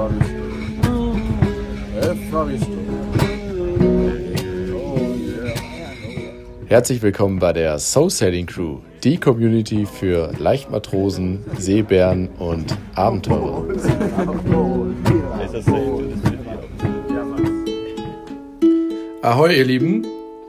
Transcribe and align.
Oh 0.00 0.08
yeah. 1.92 2.14
Herzlich 6.68 7.02
willkommen 7.02 7.38
bei 7.38 7.52
der 7.52 7.78
Soul 7.78 8.08
Sailing 8.08 8.46
Crew, 8.46 8.78
die 9.04 9.18
Community 9.18 9.84
für 9.84 10.32
Leichtmatrosen, 10.38 11.44
Seebären 11.58 12.28
und 12.38 12.78
Abenteurer. 12.94 13.66
Ahoi, 19.20 19.54
ihr 19.54 19.64
Lieben! 19.66 20.06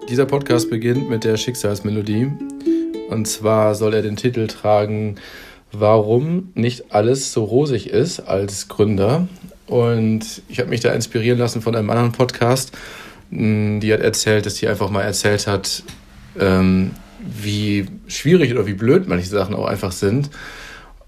Dieser 0.07 0.27
Podcast 0.27 0.69
beginnt 0.69 1.09
mit 1.09 1.25
der 1.25 1.35
Schicksalsmelodie. 1.35 2.31
Und 3.09 3.27
zwar 3.27 3.75
soll 3.75 3.95
er 3.95 4.01
den 4.01 4.15
Titel 4.15 4.47
tragen, 4.47 5.17
Warum 5.73 6.51
nicht 6.53 6.93
alles 6.93 7.31
so 7.31 7.45
rosig 7.45 7.89
ist 7.89 8.19
als 8.19 8.67
Gründer. 8.67 9.27
Und 9.71 10.41
ich 10.49 10.59
habe 10.59 10.69
mich 10.69 10.81
da 10.81 10.91
inspirieren 10.91 11.39
lassen 11.39 11.61
von 11.61 11.73
einem 11.73 11.89
anderen 11.89 12.11
Podcast. 12.11 12.77
Die 13.29 13.93
hat 13.93 14.01
erzählt, 14.01 14.45
dass 14.45 14.57
sie 14.57 14.67
einfach 14.67 14.89
mal 14.89 15.03
erzählt 15.03 15.47
hat, 15.47 15.83
ähm, 16.37 16.91
wie 17.21 17.85
schwierig 18.05 18.51
oder 18.51 18.67
wie 18.67 18.73
blöd 18.73 19.07
manche 19.07 19.27
Sachen 19.27 19.55
auch 19.55 19.65
einfach 19.65 19.93
sind. 19.93 20.29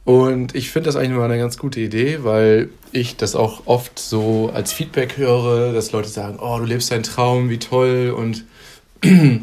Und 0.06 0.56
ich 0.56 0.72
finde 0.72 0.88
das 0.88 0.96
eigentlich 0.96 1.18
mal 1.18 1.26
eine 1.26 1.38
ganz 1.38 1.58
gute 1.58 1.82
Idee, 1.82 2.20
weil 2.24 2.70
ich 2.94 3.18
das 3.18 3.36
auch 3.36 3.64
oft 3.66 4.00
so 4.00 4.50
als 4.54 4.72
Feedback 4.72 5.18
höre, 5.18 5.74
dass 5.74 5.92
Leute 5.92 6.08
sagen, 6.08 6.40
oh, 6.40 6.58
du 6.60 6.64
lebst 6.64 6.90
deinen 6.90 7.04
Traum, 7.04 7.50
wie 7.50 7.60
toll 7.60 8.14
und, 8.16 8.46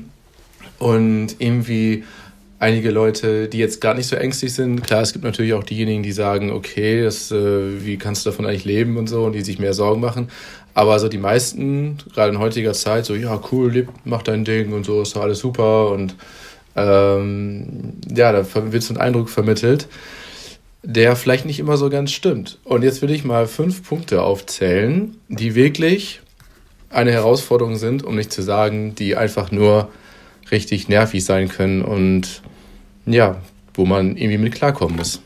und 0.78 1.36
irgendwie 1.38 2.04
einige 2.60 2.90
Leute, 2.90 3.48
die 3.48 3.58
jetzt 3.58 3.80
gar 3.80 3.94
nicht 3.94 4.06
so 4.06 4.16
ängstlich 4.16 4.52
sind. 4.52 4.82
Klar, 4.82 5.00
es 5.00 5.12
gibt 5.12 5.24
natürlich 5.24 5.54
auch 5.54 5.64
diejenigen, 5.64 6.02
die 6.02 6.12
sagen, 6.12 6.52
okay, 6.52 7.02
das, 7.02 7.32
äh, 7.32 7.84
wie 7.84 7.96
kannst 7.96 8.24
du 8.24 8.30
davon 8.30 8.46
eigentlich 8.46 8.66
leben 8.66 8.98
und 8.98 9.08
so 9.08 9.24
und 9.24 9.32
die 9.32 9.40
sich 9.40 9.58
mehr 9.58 9.74
Sorgen 9.74 10.00
machen. 10.00 10.28
Aber 10.74 10.98
so 10.98 11.08
die 11.08 11.18
meisten, 11.18 11.98
gerade 12.14 12.32
in 12.32 12.38
heutiger 12.38 12.74
Zeit, 12.74 13.06
so, 13.06 13.14
ja, 13.14 13.40
cool, 13.50 13.72
leb, 13.72 13.88
mach 14.04 14.22
dein 14.22 14.44
Ding 14.44 14.72
und 14.72 14.84
so, 14.84 15.02
ist 15.02 15.16
doch 15.16 15.22
alles 15.22 15.40
super 15.40 15.90
und 15.90 16.14
ähm, 16.76 17.94
ja, 18.14 18.30
da 18.30 18.46
wird 18.70 18.82
so 18.82 18.94
ein 18.94 19.00
Eindruck 19.00 19.30
vermittelt, 19.30 19.88
der 20.82 21.16
vielleicht 21.16 21.46
nicht 21.46 21.58
immer 21.58 21.76
so 21.76 21.88
ganz 21.88 22.12
stimmt. 22.12 22.58
Und 22.64 22.82
jetzt 22.82 23.00
will 23.02 23.10
ich 23.10 23.24
mal 23.24 23.46
fünf 23.46 23.82
Punkte 23.82 24.22
aufzählen, 24.22 25.16
die 25.28 25.54
wirklich 25.54 26.20
eine 26.90 27.10
Herausforderung 27.10 27.76
sind, 27.76 28.04
um 28.04 28.16
nicht 28.16 28.32
zu 28.32 28.42
sagen, 28.42 28.94
die 28.94 29.16
einfach 29.16 29.50
nur 29.50 29.88
richtig 30.50 30.88
nervig 30.88 31.24
sein 31.24 31.48
können 31.48 31.82
und 31.82 32.42
ja, 33.06 33.40
wo 33.74 33.84
man 33.84 34.16
irgendwie 34.16 34.38
mit 34.38 34.54
klarkommen 34.54 34.96
muss. 34.96 35.20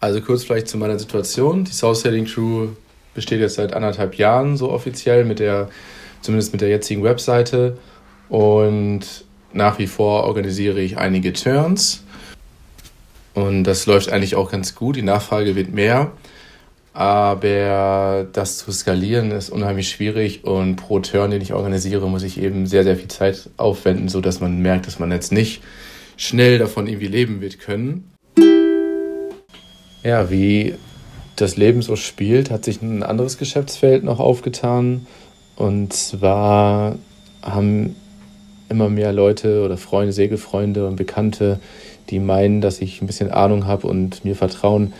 Also 0.00 0.20
kurz 0.20 0.44
vielleicht 0.44 0.68
zu 0.68 0.78
meiner 0.78 0.98
Situation. 0.98 1.64
Die 1.64 1.72
South 1.72 2.00
Sailing 2.00 2.24
Crew 2.24 2.68
besteht 3.14 3.40
jetzt 3.40 3.54
seit 3.54 3.72
anderthalb 3.72 4.16
Jahren 4.16 4.56
so 4.56 4.70
offiziell 4.70 5.24
mit 5.24 5.38
der, 5.38 5.68
zumindest 6.22 6.52
mit 6.52 6.60
der 6.60 6.70
jetzigen 6.70 7.04
Webseite. 7.04 7.78
Und 8.28 9.24
nach 9.52 9.78
wie 9.78 9.86
vor 9.86 10.24
organisiere 10.24 10.80
ich 10.80 10.98
einige 10.98 11.32
Turns. 11.32 12.02
Und 13.34 13.64
das 13.64 13.86
läuft 13.86 14.10
eigentlich 14.10 14.34
auch 14.34 14.50
ganz 14.50 14.74
gut. 14.74 14.96
Die 14.96 15.02
Nachfrage 15.02 15.54
wird 15.54 15.72
mehr. 15.72 16.12
Aber 16.94 18.26
das 18.32 18.58
zu 18.58 18.70
skalieren 18.70 19.30
ist 19.30 19.48
unheimlich 19.48 19.88
schwierig 19.88 20.44
und 20.44 20.76
pro 20.76 20.98
Turn, 21.00 21.30
den 21.30 21.40
ich 21.40 21.54
organisiere, 21.54 22.08
muss 22.08 22.22
ich 22.22 22.40
eben 22.40 22.66
sehr, 22.66 22.84
sehr 22.84 22.96
viel 22.96 23.08
Zeit 23.08 23.48
aufwenden, 23.56 24.08
sodass 24.08 24.40
man 24.40 24.60
merkt, 24.60 24.86
dass 24.86 24.98
man 24.98 25.10
jetzt 25.10 25.32
nicht 25.32 25.62
schnell 26.16 26.58
davon 26.58 26.86
irgendwie 26.86 27.08
leben 27.08 27.40
wird 27.40 27.58
können. 27.60 28.10
Ja, 30.02 30.30
wie 30.30 30.74
das 31.36 31.56
Leben 31.56 31.80
so 31.80 31.96
spielt, 31.96 32.50
hat 32.50 32.64
sich 32.64 32.82
ein 32.82 33.02
anderes 33.02 33.38
Geschäftsfeld 33.38 34.04
noch 34.04 34.20
aufgetan. 34.20 35.06
Und 35.56 35.94
zwar 35.94 36.96
haben 37.40 37.96
immer 38.68 38.90
mehr 38.90 39.12
Leute 39.12 39.64
oder 39.64 39.76
Freunde, 39.76 40.12
Segelfreunde 40.12 40.86
und 40.86 40.96
Bekannte, 40.96 41.58
die 42.10 42.18
meinen, 42.18 42.60
dass 42.60 42.80
ich 42.80 43.00
ein 43.00 43.06
bisschen 43.06 43.30
Ahnung 43.30 43.66
habe 43.66 43.86
und 43.86 44.24
mir 44.24 44.36
vertrauen, 44.36 44.92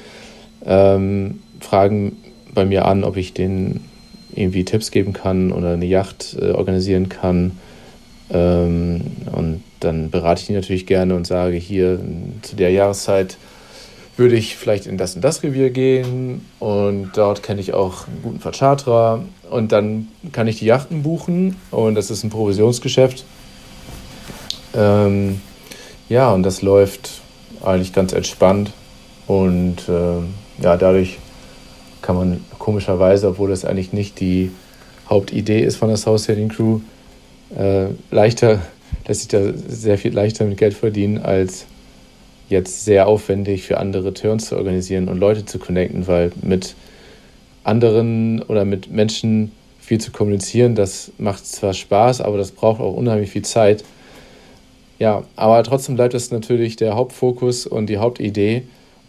ähm, 0.64 1.40
fragen 1.64 2.16
bei 2.54 2.64
mir 2.64 2.84
an, 2.84 3.04
ob 3.04 3.16
ich 3.16 3.32
denen 3.32 3.88
irgendwie 4.34 4.64
Tipps 4.64 4.90
geben 4.90 5.12
kann 5.12 5.52
oder 5.52 5.72
eine 5.72 5.84
Yacht 5.84 6.36
äh, 6.40 6.52
organisieren 6.52 7.08
kann. 7.08 7.58
Ähm, 8.30 9.02
und 9.32 9.62
dann 9.80 10.10
berate 10.10 10.40
ich 10.40 10.46
die 10.46 10.52
natürlich 10.52 10.86
gerne 10.86 11.14
und 11.14 11.26
sage, 11.26 11.56
hier 11.56 12.00
zu 12.42 12.56
der 12.56 12.70
Jahreszeit 12.70 13.36
würde 14.16 14.36
ich 14.36 14.56
vielleicht 14.56 14.86
in 14.86 14.98
das 14.98 15.14
und 15.14 15.22
das 15.22 15.42
Revier 15.42 15.70
gehen 15.70 16.46
und 16.58 17.12
dort 17.14 17.42
kenne 17.42 17.60
ich 17.60 17.72
auch 17.72 18.06
einen 18.06 18.22
guten 18.22 18.40
Vercharterer 18.40 19.24
und 19.50 19.72
dann 19.72 20.08
kann 20.32 20.48
ich 20.48 20.58
die 20.58 20.66
Yachten 20.66 21.02
buchen 21.02 21.56
und 21.70 21.94
das 21.94 22.10
ist 22.10 22.22
ein 22.22 22.30
Provisionsgeschäft. 22.30 23.24
Ähm, 24.74 25.40
ja, 26.08 26.30
und 26.30 26.42
das 26.42 26.62
läuft 26.62 27.22
eigentlich 27.62 27.92
ganz 27.92 28.12
entspannt 28.12 28.72
und 29.26 29.88
äh, 29.88 30.62
ja, 30.62 30.76
dadurch 30.76 31.18
kann 32.02 32.16
man 32.16 32.44
komischerweise, 32.58 33.28
obwohl 33.28 33.50
das 33.50 33.64
eigentlich 33.64 33.92
nicht 33.92 34.20
die 34.20 34.50
Hauptidee 35.08 35.60
ist 35.60 35.76
von 35.76 35.88
der 35.88 35.96
South 35.96 36.24
Sailing 36.24 36.48
Crew, 36.48 36.80
äh, 37.56 37.86
leichter, 38.10 38.60
lässt 39.06 39.20
sich 39.20 39.28
da 39.28 39.52
sehr 39.68 39.98
viel 39.98 40.12
leichter 40.12 40.44
mit 40.44 40.58
Geld 40.58 40.74
verdienen, 40.74 41.18
als 41.18 41.66
jetzt 42.48 42.84
sehr 42.84 43.06
aufwendig 43.06 43.62
für 43.62 43.78
andere 43.78 44.12
Turns 44.14 44.46
zu 44.46 44.56
organisieren 44.56 45.08
und 45.08 45.18
Leute 45.18 45.44
zu 45.44 45.58
connecten, 45.58 46.06
weil 46.06 46.32
mit 46.42 46.74
anderen 47.64 48.42
oder 48.42 48.64
mit 48.64 48.90
Menschen 48.90 49.52
viel 49.80 50.00
zu 50.00 50.12
kommunizieren, 50.12 50.74
das 50.74 51.12
macht 51.18 51.46
zwar 51.46 51.72
Spaß, 51.72 52.20
aber 52.20 52.38
das 52.38 52.52
braucht 52.52 52.80
auch 52.80 52.94
unheimlich 52.94 53.30
viel 53.30 53.42
Zeit. 53.42 53.84
Ja, 54.98 55.24
aber 55.34 55.62
trotzdem 55.64 55.96
bleibt 55.96 56.14
es 56.14 56.30
natürlich 56.30 56.76
der 56.76 56.94
Hauptfokus 56.94 57.66
und 57.66 57.86
die 57.86 57.98
Hauptidee 57.98 58.62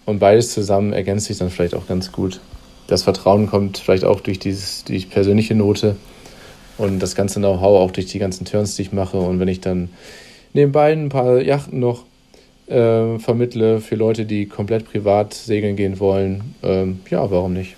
und 0.05 0.19
beides 0.19 0.51
zusammen 0.53 0.93
ergänzt 0.93 1.27
sich 1.27 1.37
dann 1.37 1.49
vielleicht 1.49 1.75
auch 1.75 1.87
ganz 1.87 2.11
gut 2.11 2.39
das 2.87 3.03
Vertrauen 3.03 3.47
kommt 3.47 3.77
vielleicht 3.77 4.05
auch 4.05 4.19
durch 4.19 4.39
dieses, 4.39 4.83
die 4.83 4.99
persönliche 4.99 5.55
Note 5.55 5.95
und 6.77 6.99
das 6.99 7.15
ganze 7.15 7.39
Know-how 7.39 7.79
auch 7.81 7.91
durch 7.91 8.07
die 8.07 8.19
ganzen 8.19 8.45
Turns, 8.45 8.75
die 8.75 8.83
ich 8.83 8.93
mache. 8.93 9.17
Und 9.17 9.39
wenn 9.39 9.47
ich 9.47 9.61
dann 9.61 9.89
nebenbei 10.53 10.91
ein 10.91 11.09
paar 11.09 11.41
Yachten 11.41 11.79
noch 11.79 12.03
äh, 12.67 13.19
vermittle 13.19 13.79
für 13.79 13.95
Leute, 13.95 14.25
die 14.25 14.47
komplett 14.47 14.85
privat 14.85 15.33
segeln 15.33 15.75
gehen 15.75 15.99
wollen, 15.99 16.55
ähm, 16.63 16.99
ja, 17.09 17.29
warum 17.29 17.53
nicht? 17.53 17.75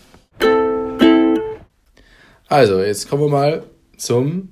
Also, 2.47 2.81
jetzt 2.81 3.09
kommen 3.09 3.23
wir 3.23 3.29
mal 3.29 3.63
zum 3.97 4.49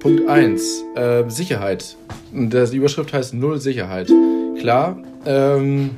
Punkt 0.00 0.28
1. 0.28 0.84
Äh, 0.96 1.24
Sicherheit. 1.28 1.96
Die 2.32 2.76
Überschrift 2.76 3.12
heißt 3.12 3.34
Null 3.34 3.60
Sicherheit. 3.60 4.10
Klar, 4.58 4.98
ähm, 5.24 5.90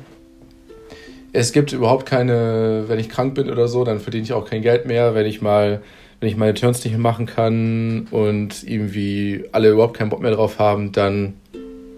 es 1.33 1.51
gibt 1.51 1.73
überhaupt 1.73 2.05
keine, 2.05 2.85
wenn 2.87 2.99
ich 2.99 3.09
krank 3.09 3.35
bin 3.35 3.49
oder 3.49 3.67
so, 3.67 3.83
dann 3.83 3.99
verdiene 3.99 4.23
ich 4.23 4.33
auch 4.33 4.45
kein 4.45 4.61
Geld 4.61 4.85
mehr, 4.85 5.15
wenn 5.15 5.25
ich 5.25 5.41
mal, 5.41 5.81
wenn 6.19 6.29
ich 6.29 6.37
meine 6.37 6.53
Turns 6.53 6.83
nicht 6.83 6.93
mehr 6.93 7.01
machen 7.01 7.25
kann 7.25 8.07
und 8.11 8.63
irgendwie 8.63 9.45
alle 9.51 9.69
überhaupt 9.69 9.97
keinen 9.97 10.09
Bock 10.09 10.21
mehr 10.21 10.31
drauf 10.31 10.59
haben, 10.59 10.91
dann, 10.91 11.35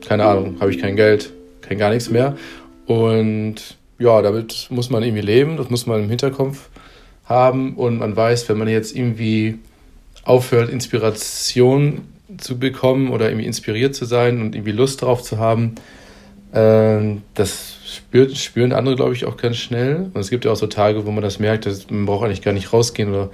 keine 0.06 0.26
Ahnung, 0.26 0.58
habe 0.60 0.72
ich 0.72 0.80
kein 0.80 0.96
Geld, 0.96 1.32
kein 1.62 1.78
gar 1.78 1.90
nichts 1.90 2.10
mehr. 2.10 2.36
Und 2.86 3.78
ja, 4.00 4.22
damit 4.22 4.68
muss 4.70 4.90
man 4.90 5.04
irgendwie 5.04 5.22
leben, 5.22 5.58
das 5.58 5.70
muss 5.70 5.86
man 5.86 6.04
im 6.04 6.10
Hinterkopf 6.10 6.70
haben 7.26 7.76
und 7.76 8.00
man 8.00 8.16
weiß, 8.16 8.50
wenn 8.50 8.58
man 8.58 8.68
jetzt 8.68 8.96
irgendwie 8.96 9.60
aufhört, 10.24 10.70
Inspiration 10.70 12.02
zu 12.38 12.60
bekommen 12.60 13.12
oder 13.12 13.30
irgendwie 13.30 13.46
inspiriert 13.46 13.96
zu 13.96 14.06
sein 14.06 14.42
und 14.42 14.56
irgendwie 14.56 14.72
Lust 14.72 15.02
drauf 15.02 15.22
zu 15.24 15.38
haben, 15.38 15.76
äh, 16.54 17.18
das 17.34 17.71
spürt, 17.96 18.38
spüren 18.38 18.74
andere, 18.74 18.96
glaube 18.96 19.14
ich, 19.14 19.26
auch 19.26 19.38
ganz 19.38 19.58
schnell. 19.58 20.10
Und 20.14 20.20
es 20.20 20.30
gibt 20.30 20.46
ja 20.46 20.52
auch 20.52 20.56
so 20.56 20.68
Tage, 20.68 21.06
wo 21.06 21.12
man 21.12 21.24
das 21.24 21.40
merkt, 21.40 21.66
dass 21.66 21.90
man 21.90 22.06
braucht 22.06 22.26
eigentlich 22.26 22.42
gar 22.42 22.54
nicht 22.54 22.74
rausgehen 22.74 23.10
oder 23.10 23.30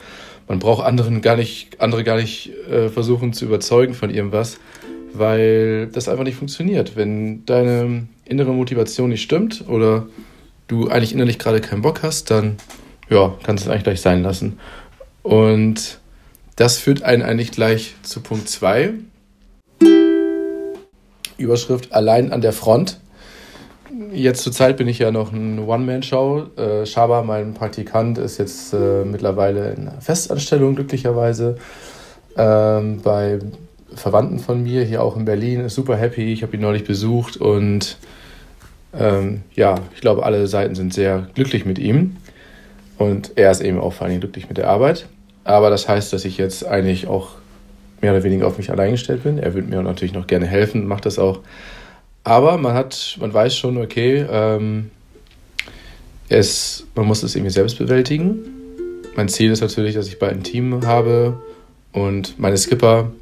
man 0.47 0.59
braucht 0.59 0.85
anderen 0.85 1.21
gar 1.21 1.35
nicht, 1.35 1.79
andere 1.79 2.03
gar 2.03 2.17
nicht 2.17 2.51
äh, 2.69 2.89
versuchen 2.89 3.33
zu 3.33 3.45
überzeugen 3.45 3.93
von 3.93 4.09
irgendwas, 4.09 4.59
weil 5.13 5.87
das 5.87 6.07
einfach 6.07 6.23
nicht 6.23 6.37
funktioniert. 6.37 6.95
Wenn 6.95 7.45
deine 7.45 8.07
innere 8.25 8.53
Motivation 8.53 9.09
nicht 9.09 9.21
stimmt 9.21 9.65
oder 9.67 10.07
du 10.67 10.89
eigentlich 10.89 11.13
innerlich 11.13 11.39
gerade 11.39 11.61
keinen 11.61 11.81
Bock 11.81 12.03
hast, 12.03 12.31
dann 12.31 12.57
ja, 13.09 13.35
kannst 13.43 13.65
du 13.65 13.69
es 13.69 13.71
eigentlich 13.71 13.83
gleich 13.83 14.01
sein 14.01 14.23
lassen. 14.23 14.59
Und 15.23 15.99
das 16.55 16.77
führt 16.77 17.03
einen 17.03 17.23
eigentlich 17.23 17.51
gleich 17.51 17.95
zu 18.01 18.21
Punkt 18.21 18.49
2. 18.49 18.93
Überschrift 21.37 21.93
Allein 21.93 22.31
an 22.31 22.41
der 22.41 22.53
Front 22.53 22.99
jetzt 24.11 24.43
zur 24.43 24.51
Zeit 24.51 24.77
bin 24.77 24.87
ich 24.87 24.99
ja 24.99 25.11
noch 25.11 25.31
ein 25.31 25.59
One-Man-Show. 25.59 26.47
Äh, 26.57 26.85
Shaba, 26.85 27.23
mein 27.23 27.53
Praktikant, 27.53 28.17
ist 28.17 28.37
jetzt 28.37 28.73
äh, 28.73 29.03
mittlerweile 29.05 29.71
in 29.71 29.89
Festanstellung, 29.99 30.75
glücklicherweise. 30.75 31.57
Ähm, 32.37 33.01
bei 33.01 33.39
Verwandten 33.95 34.39
von 34.39 34.63
mir, 34.63 34.83
hier 34.83 35.01
auch 35.01 35.17
in 35.17 35.25
Berlin, 35.25 35.61
ist 35.61 35.75
super 35.75 35.97
happy. 35.97 36.33
Ich 36.33 36.43
habe 36.43 36.55
ihn 36.55 36.61
neulich 36.61 36.85
besucht 36.85 37.37
und 37.37 37.97
ähm, 38.97 39.41
ja, 39.55 39.75
ich 39.93 40.01
glaube, 40.01 40.23
alle 40.23 40.47
Seiten 40.47 40.75
sind 40.75 40.93
sehr 40.93 41.27
glücklich 41.35 41.65
mit 41.65 41.79
ihm. 41.79 42.17
Und 42.97 43.33
er 43.35 43.51
ist 43.51 43.61
eben 43.61 43.79
auch 43.79 43.93
vor 43.93 44.07
allem 44.07 44.19
glücklich 44.19 44.49
mit 44.49 44.57
der 44.57 44.69
Arbeit. 44.69 45.07
Aber 45.43 45.69
das 45.69 45.87
heißt, 45.87 46.11
dass 46.13 46.25
ich 46.25 46.37
jetzt 46.37 46.65
eigentlich 46.65 47.07
auch 47.07 47.35
mehr 48.01 48.11
oder 48.11 48.23
weniger 48.23 48.47
auf 48.47 48.57
mich 48.57 48.71
allein 48.71 48.91
gestellt 48.91 49.23
bin. 49.23 49.37
Er 49.37 49.53
würde 49.53 49.67
mir 49.67 49.81
natürlich 49.81 50.13
noch 50.13 50.27
gerne 50.27 50.45
helfen, 50.45 50.87
macht 50.87 51.05
das 51.05 51.19
auch. 51.19 51.39
Aber 52.27 52.57
man 52.57 52.73
hat, 52.73 53.15
man 53.21 53.33
weiß 53.33 53.55
schon, 53.55 53.77
okay, 53.77 54.25
ähm, 54.29 54.91
es, 56.27 56.85
man 56.93 57.05
muss 57.05 57.23
es 57.23 57.37
irgendwie 57.37 57.53
selbst 57.53 57.77
bewältigen. 57.77 58.39
Mein 59.15 59.29
Ziel 59.29 59.49
ist 59.49 59.61
natürlich, 59.61 59.95
dass 59.95 60.09
ich 60.09 60.19
bald 60.19 60.33
ein 60.33 60.43
Team 60.43 60.85
habe 60.85 61.41
und 61.93 62.37
meine 62.37 62.57
Skipper 62.57 63.13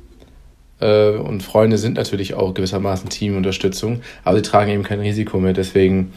äh, 0.79 1.11
und 1.11 1.43
Freunde 1.43 1.77
sind 1.77 1.97
natürlich 1.97 2.33
auch 2.33 2.55
gewissermaßen 2.55 3.07
Teamunterstützung, 3.07 4.01
aber 4.23 4.37
sie 4.37 4.41
tragen 4.41 4.71
eben 4.71 4.81
kein 4.81 5.01
Risiko 5.01 5.37
mehr. 5.37 5.53
Deswegen 5.53 6.11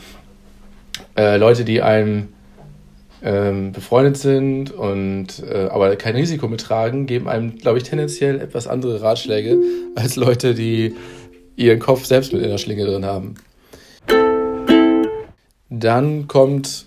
äh, 1.15 1.37
Leute, 1.37 1.67
die 1.67 1.83
einem 1.83 2.29
ähm, 3.23 3.73
befreundet 3.73 4.17
sind 4.17 4.71
und 4.71 5.43
äh, 5.47 5.69
aber 5.71 5.95
kein 5.97 6.17
Risiko 6.17 6.49
mittragen, 6.49 7.05
geben 7.05 7.29
einem, 7.29 7.59
glaube 7.59 7.77
ich, 7.77 7.85
tendenziell 7.85 8.41
etwas 8.41 8.67
andere 8.67 9.03
Ratschläge 9.03 9.59
als 9.95 10.17
Leute, 10.17 10.55
die 10.55 10.95
ihren 11.59 11.81
Kopf 11.81 12.05
selbst 12.05 12.33
mit 12.33 12.43
in 12.43 12.49
der 12.49 12.59
Schlinge 12.59 12.87
drin 12.87 13.05
haben. 13.05 13.35
Dann 15.69 16.29
kommt 16.29 16.87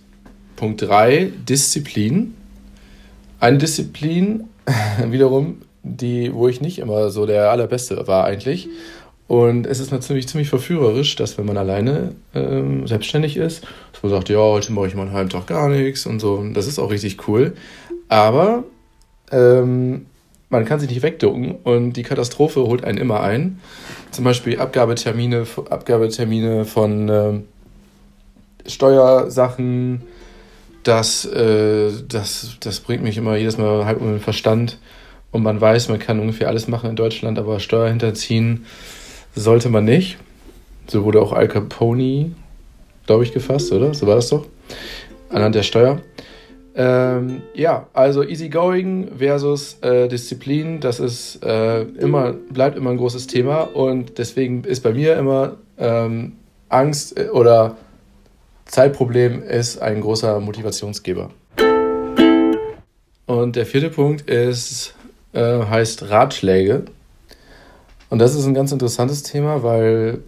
Punkt 0.55 0.81
3, 0.81 1.31
Disziplin. 1.47 2.35
Eine 3.39 3.57
Disziplin 3.57 4.45
wiederum, 5.05 5.61
die, 5.83 6.33
wo 6.33 6.47
ich 6.47 6.61
nicht 6.61 6.79
immer 6.79 7.09
so 7.09 7.25
der 7.25 7.51
Allerbeste 7.51 8.07
war 8.07 8.25
eigentlich. 8.25 8.69
Und 9.27 9.65
es 9.65 9.79
ist 9.79 9.91
natürlich 9.91 10.27
ziemlich 10.27 10.49
verführerisch, 10.49 11.15
dass 11.15 11.37
wenn 11.37 11.45
man 11.45 11.57
alleine 11.57 12.15
ähm, 12.33 12.85
selbstständig 12.85 13.37
ist, 13.37 13.63
dass 13.93 14.03
man 14.03 14.11
sagt, 14.11 14.29
ja, 14.29 14.39
heute 14.39 14.73
mache 14.73 14.87
ich 14.87 14.95
mal 14.95 15.03
einen 15.03 15.13
halben 15.13 15.29
Tag 15.29 15.47
gar 15.47 15.69
nichts 15.69 16.05
und 16.05 16.19
so. 16.19 16.43
Das 16.53 16.67
ist 16.67 16.79
auch 16.79 16.91
richtig 16.91 17.27
cool. 17.27 17.53
Aber 18.09 18.65
ähm, 19.31 20.05
man 20.51 20.65
kann 20.65 20.79
sich 20.79 20.89
nicht 20.89 21.01
wegducken 21.01 21.55
und 21.63 21.93
die 21.93 22.03
Katastrophe 22.03 22.61
holt 22.61 22.83
einen 22.83 22.97
immer 22.97 23.21
ein. 23.21 23.59
Zum 24.11 24.25
Beispiel 24.25 24.59
Abgabetermine, 24.59 25.47
Abgabetermine 25.69 26.65
von 26.65 27.09
ähm, 27.09 27.43
Steuersachen. 28.67 30.01
Das, 30.83 31.25
äh, 31.25 31.91
das, 32.07 32.57
das 32.59 32.81
bringt 32.81 33.03
mich 33.03 33.17
immer 33.17 33.37
jedes 33.37 33.57
Mal 33.57 33.85
halb 33.85 34.01
um 34.01 34.11
den 34.11 34.19
Verstand. 34.19 34.77
Und 35.31 35.43
man 35.43 35.61
weiß, 35.61 35.87
man 35.87 35.99
kann 35.99 36.19
ungefähr 36.19 36.49
alles 36.49 36.67
machen 36.67 36.89
in 36.89 36.95
Deutschland, 36.97 37.39
aber 37.39 37.61
Steuer 37.61 37.87
hinterziehen 37.87 38.65
sollte 39.33 39.69
man 39.69 39.85
nicht. 39.85 40.17
So 40.87 41.05
wurde 41.05 41.21
auch 41.21 41.31
Al 41.31 41.47
Capone, 41.47 42.33
glaube 43.05 43.23
ich, 43.23 43.31
gefasst, 43.31 43.71
oder? 43.71 43.93
So 43.93 44.05
war 44.05 44.15
das 44.15 44.27
doch. 44.27 44.47
Anhand 45.29 45.55
der 45.55 45.63
Steuer. 45.63 46.01
Ähm, 46.73 47.41
ja, 47.53 47.87
also 47.93 48.23
Easygoing 48.23 49.17
versus 49.17 49.77
äh, 49.81 50.07
Disziplin, 50.07 50.79
das 50.79 50.99
ist 50.99 51.43
äh, 51.43 51.81
immer, 51.81 52.33
bleibt 52.33 52.77
immer 52.77 52.91
ein 52.91 52.97
großes 52.97 53.27
Thema 53.27 53.63
und 53.63 54.17
deswegen 54.17 54.63
ist 54.63 54.81
bei 54.81 54.93
mir 54.93 55.17
immer 55.17 55.57
ähm, 55.77 56.33
Angst 56.69 57.19
äh, 57.19 57.27
oder 57.29 57.75
Zeitproblem 58.65 59.43
ist 59.43 59.81
ein 59.81 59.99
großer 59.99 60.39
Motivationsgeber. 60.39 61.29
Und 63.25 63.55
der 63.57 63.65
vierte 63.65 63.89
Punkt 63.89 64.29
ist, 64.29 64.95
äh, 65.33 65.65
heißt 65.65 66.09
Ratschläge. 66.09 66.85
Und 68.09 68.19
das 68.19 68.35
ist 68.35 68.45
ein 68.45 68.53
ganz 68.53 68.71
interessantes 68.71 69.23
Thema, 69.23 69.63
weil 69.63 70.19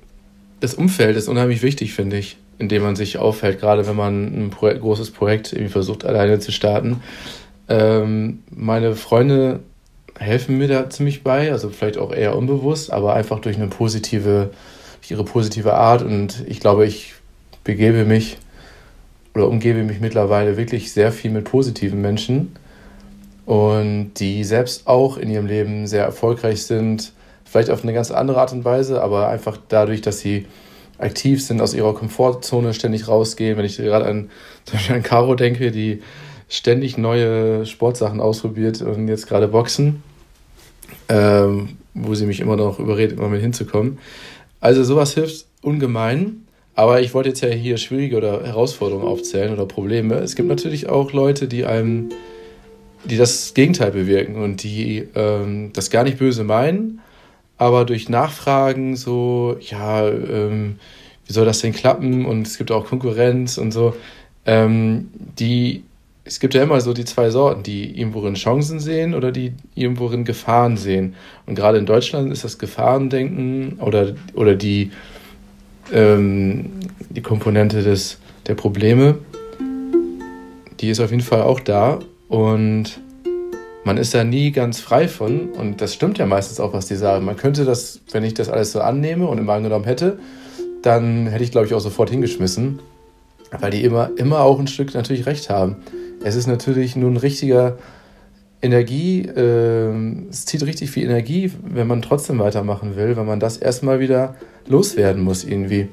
das 0.60 0.74
Umfeld 0.74 1.16
ist 1.16 1.30
unheimlich 1.30 1.62
wichtig, 1.63 1.94
finde 1.94 2.18
ich, 2.18 2.38
in 2.60 2.70
dem 2.70 2.84
man 2.84 2.96
sich 2.96 3.18
aufhält, 3.18 3.60
gerade 3.60 3.88
wenn 3.88 3.96
man 3.96 4.46
ein 4.46 4.50
Projekt, 4.50 4.82
großes 4.82 5.12
Projekt 5.12 5.54
irgendwie 5.54 5.72
versucht, 5.72 6.06
alleine 6.06 6.40
zu 6.40 6.52
starten. 6.52 7.02
Ähm, 7.70 8.44
meine 8.50 8.96
Freunde 8.96 9.62
helfen 10.20 10.58
mir 10.58 10.68
da 10.68 10.90
ziemlich 10.90 11.24
bei, 11.24 11.52
also 11.52 11.70
vielleicht 11.70 11.98
auch 11.98 12.14
eher 12.14 12.36
unbewusst, 12.36 12.92
aber 12.92 13.14
einfach 13.14 13.40
durch 13.40 13.56
eine 13.56 13.68
positive, 13.68 14.52
durch 15.02 15.12
ihre 15.12 15.26
positive 15.26 15.74
Art. 15.74 16.04
Und 16.04 16.44
ich 16.48 16.60
glaube, 16.60 16.86
ich 16.86 17.14
begebe 17.64 18.06
mich 18.06 18.38
oder 19.34 19.48
umgebe 19.48 19.84
mich 19.84 20.00
mittlerweile 20.00 20.58
wirklich 20.58 20.92
sehr 20.92 21.12
viel 21.12 21.32
mit 21.32 21.46
positiven 21.46 22.02
Menschen 22.02 22.56
und 23.46 24.14
die 24.20 24.44
selbst 24.44 24.88
auch 24.88 25.18
in 25.18 25.30
ihrem 25.30 25.48
Leben 25.48 25.88
sehr 25.88 26.04
erfolgreich 26.04 26.64
sind, 26.64 27.14
vielleicht 27.44 27.70
auf 27.70 27.84
eine 27.84 27.94
ganz 27.94 28.12
andere 28.12 28.40
Art 28.40 28.54
und 28.54 28.64
Weise, 28.64 29.02
aber 29.02 29.28
einfach 29.30 29.58
dadurch, 29.68 30.02
dass 30.02 30.20
sie 30.20 30.46
aktiv 30.98 31.44
sind, 31.44 31.62
aus 31.62 31.74
ihrer 31.74 31.94
Komfortzone 31.94 32.74
ständig 32.74 33.07
rausgehen. 33.07 33.57
Wenn 33.57 33.66
ich 33.66 33.78
gerade 33.78 34.06
an 34.06 34.30
an 34.90 35.04
Caro 35.04 35.36
denke, 35.36 35.72
die 35.72 36.01
ständig 36.50 36.98
neue 36.98 37.66
Sportsachen 37.66 38.19
ausprobiert 38.19 38.81
und 38.81 39.07
jetzt 39.07 39.28
gerade 39.28 39.48
Boxen, 39.48 40.04
ähm, 41.10 41.78
wo 41.94 42.16
sie 42.16 42.25
mich 42.25 42.40
immer 42.40 42.56
noch 42.56 42.80
überredet, 42.80 43.18
immer 43.18 43.30
mit 43.30 43.42
hinzukommen. 43.42 44.00
Also 44.60 44.84
sowas 44.84 45.13
hilft 45.13 45.48
ungemein. 45.62 46.45
Aber 46.75 47.01
ich 47.01 47.13
wollte 47.13 47.30
jetzt 47.30 47.42
ja 47.42 47.50
hier 47.50 47.78
schwierige 47.78 48.18
oder 48.18 48.44
Herausforderungen 48.44 49.07
aufzählen 49.07 49.54
oder 49.54 49.68
Probleme. 49.68 50.16
Es 50.16 50.36
gibt 50.36 50.50
natürlich 50.50 50.90
auch 50.90 51.13
Leute, 51.13 51.48
die 51.48 51.66
einem, 51.66 52.10
die 53.06 53.18
das 53.18 53.54
Gegenteil 53.54 53.92
bewirken 53.92 54.38
und 54.38 54.63
die 54.63 55.07
ähm, 55.13 55.72
das 55.74 55.92
gar 55.92 56.04
nicht 56.04 56.18
böse 56.18 56.44
meinen, 56.44 57.01
aber 57.63 57.86
durch 57.86 58.10
Nachfragen 58.10 58.98
so, 58.98 59.56
ja, 59.62 60.06
ähm, 60.06 60.75
wie 61.25 61.31
soll 61.31 61.45
das 61.45 61.62
denn 61.62 61.71
klappen? 61.71 62.25
Und 62.25 62.45
es 62.45 62.57
gibt 62.57 62.71
auch 62.71 62.86
Konkurrenz 62.86 63.57
und 63.57 63.71
so. 63.71 63.95
Ähm, 64.45 65.10
die, 65.39 65.83
es 66.25 66.42
gibt 66.42 66.56
ja 66.56 66.63
immer 66.63 66.81
so 66.81 66.94
die 66.94 67.06
zwei 67.06 67.30
Sorten, 67.30 67.63
die 67.63 67.98
irgendworin 67.98 68.33
Chancen 68.33 68.81
sehen 68.81 69.15
oder 69.15 69.31
die 69.31 69.54
irgendworin 69.75 70.25
Gefahren 70.25 70.75
sehen. 70.75 71.15
Und 71.45 71.56
gerade 71.56 71.77
in 71.77 71.86
Deutschland 71.86 72.33
ist 72.33 72.44
das 72.44 72.60
Gefahrendenken 72.60 73.80
oder, 73.80 74.13
oder 74.33 74.56
die, 74.56 74.92
ähm, 75.94 76.69
die 77.09 77.21
Komponente 77.21 77.81
des, 77.81 78.19
der 78.48 78.56
Probleme, 78.56 79.19
die 80.81 80.89
ist 80.89 81.00
auf 81.00 81.12
jeden 81.12 81.24
Fall 81.24 81.44
auch 81.44 81.62
da. 81.62 82.00
Und 82.27 83.00
man 83.85 83.97
ist 83.97 84.13
da 84.13 84.24
nie 84.24 84.51
ganz 84.51 84.80
frei 84.80 85.07
von. 85.07 85.50
Und 85.51 85.81
das 85.81 85.94
stimmt 85.94 86.18
ja 86.18 86.25
meistens 86.25 86.59
auch, 86.59 86.74
was 86.74 86.88
die 86.88 86.95
sagen. 86.95 87.25
Man 87.25 87.35
könnte 87.35 87.65
das, 87.65 88.01
wenn 88.12 88.24
ich 88.24 88.33
das 88.33 88.50
alles 88.50 88.71
so 88.71 88.81
annehme 88.81 89.27
und 89.27 89.38
immer 89.38 89.53
angenommen 89.53 89.85
hätte, 89.85 90.19
dann 90.81 91.27
hätte 91.27 91.44
ich, 91.44 91.51
glaube 91.51 91.68
ich, 91.68 91.74
auch 91.74 91.80
sofort 91.80 92.09
hingeschmissen. 92.09 92.80
Weil 93.59 93.71
die 93.71 93.83
immer, 93.83 94.12
immer 94.15 94.41
auch 94.41 94.59
ein 94.59 94.68
Stück 94.68 94.94
natürlich 94.94 95.25
recht 95.25 95.50
haben. 95.50 95.77
Es 96.24 96.35
ist 96.35 96.47
natürlich 96.47 96.95
nur 96.95 97.11
ein 97.11 97.18
richtiger 97.18 97.78
Energie, 98.61 99.23
äh, 99.23 99.92
es 100.30 100.45
zieht 100.45 100.66
richtig 100.66 100.90
viel 100.90 101.04
Energie, 101.04 101.52
wenn 101.63 101.85
man 101.85 102.02
trotzdem 102.02 102.40
weitermachen 102.40 102.95
will, 102.95 103.18
wenn 103.18 103.25
man 103.25 103.42
das 103.42 103.57
erstmal 103.57 103.99
wieder 103.99 104.35
loswerden 104.68 105.21
muss 105.21 105.44
irgendwie. 105.44 105.90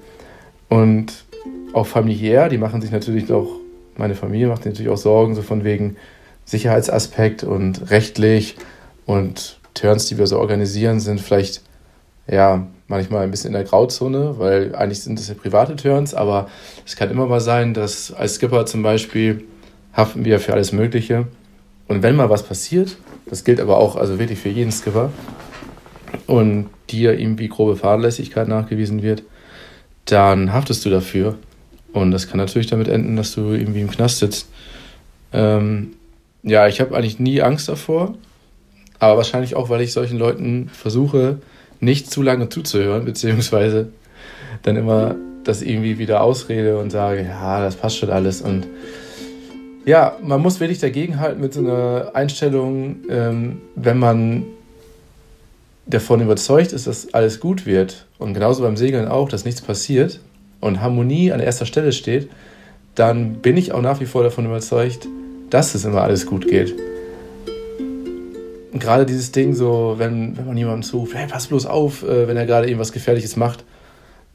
Und 0.68 1.24
auch 1.72 1.86
familiär, 1.86 2.48
die 2.48 2.58
machen 2.58 2.80
sich 2.80 2.92
natürlich 2.92 3.30
auch, 3.32 3.48
meine 3.96 4.14
Familie 4.14 4.46
macht 4.46 4.64
natürlich 4.64 4.90
auch 4.90 4.96
Sorgen, 4.96 5.34
so 5.34 5.42
von 5.42 5.64
wegen, 5.64 5.96
Sicherheitsaspekt 6.50 7.44
und 7.44 7.90
rechtlich 7.90 8.56
und 9.06 9.58
Turns, 9.74 10.06
die 10.06 10.18
wir 10.18 10.26
so 10.26 10.38
organisieren, 10.38 11.00
sind 11.00 11.20
vielleicht 11.20 11.62
ja 12.28 12.66
manchmal 12.88 13.22
ein 13.22 13.30
bisschen 13.30 13.48
in 13.48 13.54
der 13.54 13.64
Grauzone, 13.64 14.34
weil 14.38 14.74
eigentlich 14.74 15.00
sind 15.00 15.18
das 15.18 15.28
ja 15.28 15.34
private 15.34 15.76
Turns, 15.76 16.12
aber 16.12 16.48
es 16.84 16.96
kann 16.96 17.10
immer 17.10 17.26
mal 17.26 17.40
sein, 17.40 17.72
dass 17.72 18.12
als 18.12 18.34
Skipper 18.34 18.66
zum 18.66 18.82
Beispiel 18.82 19.44
haften 19.92 20.24
wir 20.24 20.40
für 20.40 20.52
alles 20.52 20.72
Mögliche. 20.72 21.28
Und 21.88 22.02
wenn 22.02 22.16
mal 22.16 22.30
was 22.30 22.42
passiert, 22.42 22.96
das 23.26 23.44
gilt 23.44 23.60
aber 23.60 23.78
auch 23.78 23.96
also 23.96 24.18
wirklich 24.18 24.38
für 24.38 24.48
jeden 24.48 24.72
Skipper, 24.72 25.10
und 26.26 26.68
dir 26.90 27.18
irgendwie 27.18 27.48
grobe 27.48 27.76
Fahrlässigkeit 27.76 28.48
nachgewiesen 28.48 29.02
wird, 29.02 29.22
dann 30.04 30.52
haftest 30.52 30.84
du 30.84 30.90
dafür. 30.90 31.36
Und 31.92 32.12
das 32.12 32.28
kann 32.28 32.38
natürlich 32.38 32.68
damit 32.68 32.88
enden, 32.88 33.16
dass 33.16 33.34
du 33.34 33.52
irgendwie 33.52 33.80
im 33.80 33.90
Knast 33.90 34.18
sitzt. 34.18 34.48
Ähm, 35.32 35.94
ja, 36.42 36.68
ich 36.68 36.80
habe 36.80 36.96
eigentlich 36.96 37.18
nie 37.18 37.42
Angst 37.42 37.68
davor, 37.68 38.14
aber 38.98 39.16
wahrscheinlich 39.16 39.56
auch, 39.56 39.68
weil 39.68 39.80
ich 39.80 39.92
solchen 39.92 40.18
Leuten 40.18 40.70
versuche, 40.72 41.38
nicht 41.80 42.10
zu 42.10 42.22
lange 42.22 42.48
zuzuhören, 42.48 43.04
beziehungsweise 43.04 43.88
dann 44.62 44.76
immer 44.76 45.16
das 45.44 45.62
irgendwie 45.62 45.98
wieder 45.98 46.22
ausrede 46.22 46.78
und 46.78 46.90
sage, 46.90 47.22
ja, 47.22 47.60
das 47.60 47.76
passt 47.76 47.96
schon 47.96 48.10
alles. 48.10 48.42
Und 48.42 48.66
ja, 49.86 50.16
man 50.22 50.40
muss 50.40 50.60
wirklich 50.60 50.78
dagegenhalten 50.78 51.40
mit 51.40 51.54
so 51.54 51.60
einer 51.60 52.10
Einstellung, 52.14 52.96
ähm, 53.08 53.60
wenn 53.74 53.98
man 53.98 54.44
davon 55.86 56.20
überzeugt 56.20 56.72
ist, 56.72 56.86
dass 56.86 57.12
alles 57.14 57.40
gut 57.40 57.66
wird 57.66 58.06
und 58.18 58.34
genauso 58.34 58.62
beim 58.62 58.76
Segeln 58.76 59.08
auch, 59.08 59.28
dass 59.28 59.44
nichts 59.44 59.62
passiert 59.62 60.20
und 60.60 60.80
Harmonie 60.80 61.32
an 61.32 61.40
erster 61.40 61.66
Stelle 61.66 61.92
steht, 61.92 62.28
dann 62.94 63.34
bin 63.36 63.56
ich 63.56 63.72
auch 63.72 63.80
nach 63.80 64.00
wie 64.00 64.06
vor 64.06 64.22
davon 64.22 64.44
überzeugt, 64.44 65.08
dass 65.50 65.74
es 65.74 65.84
immer 65.84 66.02
alles 66.02 66.26
gut 66.26 66.48
geht. 66.48 66.74
Und 68.72 68.80
gerade 68.80 69.04
dieses 69.04 69.32
Ding, 69.32 69.54
so, 69.54 69.96
wenn, 69.98 70.36
wenn 70.36 70.46
man 70.46 70.56
jemandem 70.56 70.82
zuruft, 70.82 71.14
hey, 71.14 71.26
pass 71.28 71.48
bloß 71.48 71.66
auf, 71.66 72.02
äh, 72.02 72.26
wenn 72.28 72.36
er 72.36 72.46
gerade 72.46 72.66
irgendwas 72.66 72.92
Gefährliches 72.92 73.36
macht, 73.36 73.64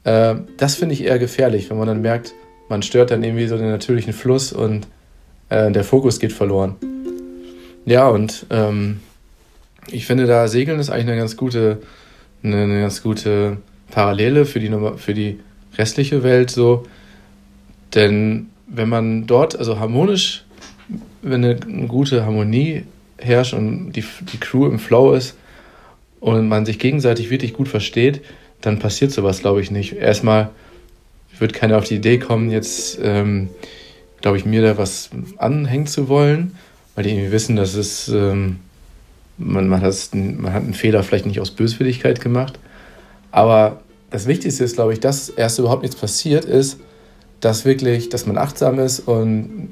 äh, 0.04 0.34
das 0.56 0.76
finde 0.76 0.94
ich 0.94 1.04
eher 1.04 1.18
gefährlich, 1.18 1.70
wenn 1.70 1.78
man 1.78 1.88
dann 1.88 2.02
merkt, 2.02 2.34
man 2.68 2.82
stört 2.82 3.10
dann 3.10 3.22
irgendwie 3.22 3.46
so 3.46 3.56
den 3.56 3.70
natürlichen 3.70 4.12
Fluss 4.12 4.52
und 4.52 4.86
Äh, 5.48 5.70
der 5.70 5.84
Fokus 5.84 6.18
geht 6.18 6.32
verloren. 6.32 6.74
Ja, 7.84 8.08
und 8.08 8.46
ähm, 8.50 8.98
ich 9.92 10.04
finde, 10.04 10.26
da 10.26 10.48
Segeln 10.48 10.80
ist 10.80 10.90
eigentlich 10.90 11.06
eine 11.06 11.18
ganz 11.18 11.36
gute, 11.36 11.78
eine, 12.42 12.62
eine 12.64 12.80
ganz 12.80 13.00
gute 13.00 13.58
Parallele 13.92 14.44
für 14.44 14.58
die, 14.58 14.72
für 14.96 15.14
die 15.14 15.38
restliche 15.78 16.24
Welt 16.24 16.50
so. 16.50 16.84
Denn 17.94 18.48
wenn 18.66 18.88
man 18.88 19.28
dort, 19.28 19.56
also 19.56 19.78
harmonisch, 19.78 20.45
wenn 21.26 21.44
eine, 21.44 21.58
eine 21.60 21.86
gute 21.86 22.24
Harmonie 22.24 22.84
herrscht 23.18 23.54
und 23.54 23.92
die, 23.92 24.04
die 24.32 24.38
Crew 24.38 24.66
im 24.66 24.78
Flow 24.78 25.12
ist 25.14 25.36
und 26.20 26.48
man 26.48 26.66
sich 26.66 26.78
gegenseitig 26.78 27.30
wirklich 27.30 27.52
gut 27.52 27.68
versteht, 27.68 28.20
dann 28.60 28.78
passiert 28.78 29.12
sowas, 29.12 29.40
glaube 29.40 29.60
ich, 29.60 29.70
nicht. 29.70 29.94
Erstmal 29.94 30.50
wird 31.38 31.52
keiner 31.52 31.78
auf 31.78 31.84
die 31.84 31.96
Idee 31.96 32.18
kommen, 32.18 32.50
jetzt, 32.50 32.98
ähm, 33.02 33.48
glaube 34.20 34.38
ich, 34.38 34.44
mir 34.44 34.62
da 34.62 34.78
was 34.78 35.10
anhängen 35.36 35.86
zu 35.86 36.08
wollen, 36.08 36.56
weil 36.94 37.04
die 37.04 37.10
irgendwie 37.10 37.32
wissen, 37.32 37.56
dass 37.56 37.74
es, 37.74 38.08
ähm, 38.08 38.60
man, 39.36 39.68
man, 39.68 39.82
hat, 39.82 39.94
man 40.14 40.52
hat 40.52 40.62
einen 40.62 40.74
Fehler 40.74 41.02
vielleicht 41.02 41.26
nicht 41.26 41.40
aus 41.40 41.50
Böswilligkeit 41.50 42.20
gemacht. 42.20 42.58
Aber 43.30 43.82
das 44.10 44.26
Wichtigste 44.26 44.64
ist, 44.64 44.76
glaube 44.76 44.94
ich, 44.94 45.00
dass 45.00 45.28
erst 45.28 45.58
überhaupt 45.58 45.82
nichts 45.82 45.96
passiert 45.96 46.44
ist, 46.44 46.78
dass 47.40 47.64
wirklich, 47.64 48.08
dass 48.08 48.26
man 48.26 48.38
achtsam 48.38 48.78
ist 48.78 49.00
und 49.00 49.68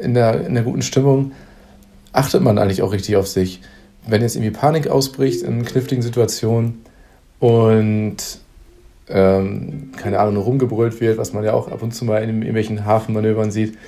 in 0.00 0.14
der, 0.14 0.46
in 0.46 0.54
der 0.54 0.62
guten 0.62 0.82
Stimmung 0.82 1.32
achtet 2.12 2.42
man 2.42 2.58
eigentlich 2.58 2.82
auch 2.82 2.92
richtig 2.92 3.16
auf 3.16 3.26
sich. 3.26 3.60
Wenn 4.06 4.22
jetzt 4.22 4.36
irgendwie 4.36 4.52
Panik 4.52 4.88
ausbricht 4.88 5.42
in 5.42 5.64
kniffligen 5.64 6.02
Situationen 6.02 6.80
und 7.38 8.16
ähm, 9.08 9.90
keine 9.96 10.18
Ahnung, 10.18 10.42
rumgebrüllt 10.42 11.00
wird, 11.00 11.18
was 11.18 11.32
man 11.32 11.44
ja 11.44 11.52
auch 11.52 11.68
ab 11.68 11.82
und 11.82 11.94
zu 11.94 12.04
mal 12.04 12.22
in 12.22 12.30
irgendwelchen 12.30 12.84
Hafenmanövern 12.84 13.50
sieht, 13.50 13.78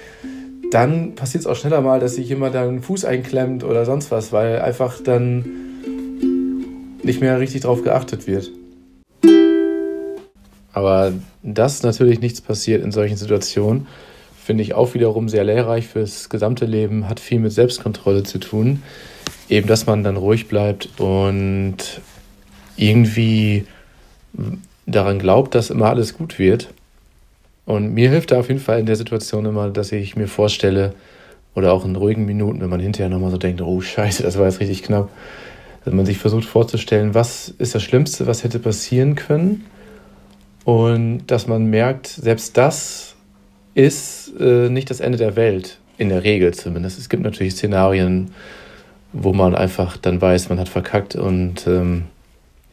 dann 0.71 1.15
passiert 1.15 1.43
es 1.43 1.47
auch 1.47 1.57
schneller 1.57 1.81
mal, 1.81 2.01
dass 2.01 2.15
sich 2.15 2.29
jemand 2.29 2.55
dann 2.55 2.69
einen 2.69 2.83
Fuß 2.83 3.05
einklemmt 3.05 3.65
oder 3.65 3.85
sonst 3.85 4.11
was, 4.11 4.33
weil 4.33 4.61
einfach 4.61 5.01
dann 5.03 5.45
nicht 7.03 7.21
mehr 7.21 7.41
richtig 7.41 7.63
drauf 7.63 7.83
geachtet 7.83 8.27
wird. 8.27 8.51
Aber 10.73 11.13
dass 11.43 11.83
natürlich 11.83 12.21
nichts 12.21 12.41
passiert 12.41 12.85
in 12.85 12.93
solchen 12.93 13.17
Situationen, 13.17 13.89
finde 14.51 14.65
ich 14.65 14.75
auch 14.75 14.95
wiederum 14.95 15.29
sehr 15.29 15.45
lehrreich 15.45 15.87
fürs 15.87 16.29
gesamte 16.29 16.67
Leben, 16.67 17.09
hat 17.09 17.21
viel 17.21 17.39
mit 17.39 17.53
Selbstkontrolle 17.53 18.25
zu 18.25 18.39
tun. 18.39 18.83
Eben, 19.49 19.69
dass 19.69 19.87
man 19.87 20.03
dann 20.03 20.17
ruhig 20.17 20.49
bleibt 20.49 20.89
und 20.99 21.77
irgendwie 22.77 23.65
daran 24.87 25.21
glaubt, 25.21 25.55
dass 25.55 25.71
immer 25.71 25.87
alles 25.87 26.15
gut 26.15 26.41
wird. 26.41 26.75
Und 27.65 27.95
mir 27.95 28.11
hilft 28.11 28.33
da 28.33 28.41
auf 28.41 28.49
jeden 28.49 28.59
Fall 28.59 28.81
in 28.81 28.87
der 28.87 28.97
Situation 28.97 29.47
immer, 29.47 29.71
dass 29.71 29.93
ich 29.93 30.17
mir 30.17 30.27
vorstelle, 30.27 30.95
oder 31.55 31.73
auch 31.73 31.85
in 31.85 31.95
ruhigen 31.95 32.25
Minuten, 32.25 32.61
wenn 32.61 32.71
man 32.71 32.81
hinterher 32.81 33.09
nochmal 33.09 33.31
so 33.31 33.37
denkt, 33.37 33.63
oh 33.63 33.81
scheiße, 33.81 34.25
das 34.25 34.37
war 34.37 34.47
jetzt 34.47 34.59
richtig 34.59 34.83
knapp, 34.83 35.11
dass 35.85 35.95
man 35.95 36.07
sich 36.07 36.19
versucht 36.19 36.45
vorzustellen, 36.45 37.15
was 37.15 37.55
ist 37.57 37.77
das 37.77 37.85
Schlimmste, 37.85 38.27
was 38.27 38.43
hätte 38.43 38.59
passieren 38.59 39.15
können 39.15 39.65
und 40.65 41.29
dass 41.29 41.47
man 41.47 41.67
merkt, 41.67 42.09
selbst 42.09 42.57
das 42.57 43.15
ist 43.75 44.33
äh, 44.41 44.69
nicht 44.69 44.91
das 44.91 45.01
Ende 45.01 45.19
der 45.19 45.37
Welt, 45.37 45.79
in 45.99 46.09
der 46.09 46.25
Regel 46.25 46.53
zumindest. 46.55 46.99
Es 46.99 47.09
gibt 47.09 47.23
natürlich 47.23 47.55
Szenarien, 47.55 48.31
wo 49.13 49.33
man 49.33 49.55
einfach 49.55 49.97
dann 49.97 50.21
weiß, 50.21 50.49
man 50.49 50.59
hat 50.59 50.69
verkackt 50.69 51.15
und 51.17 51.67
ähm, 51.67 52.05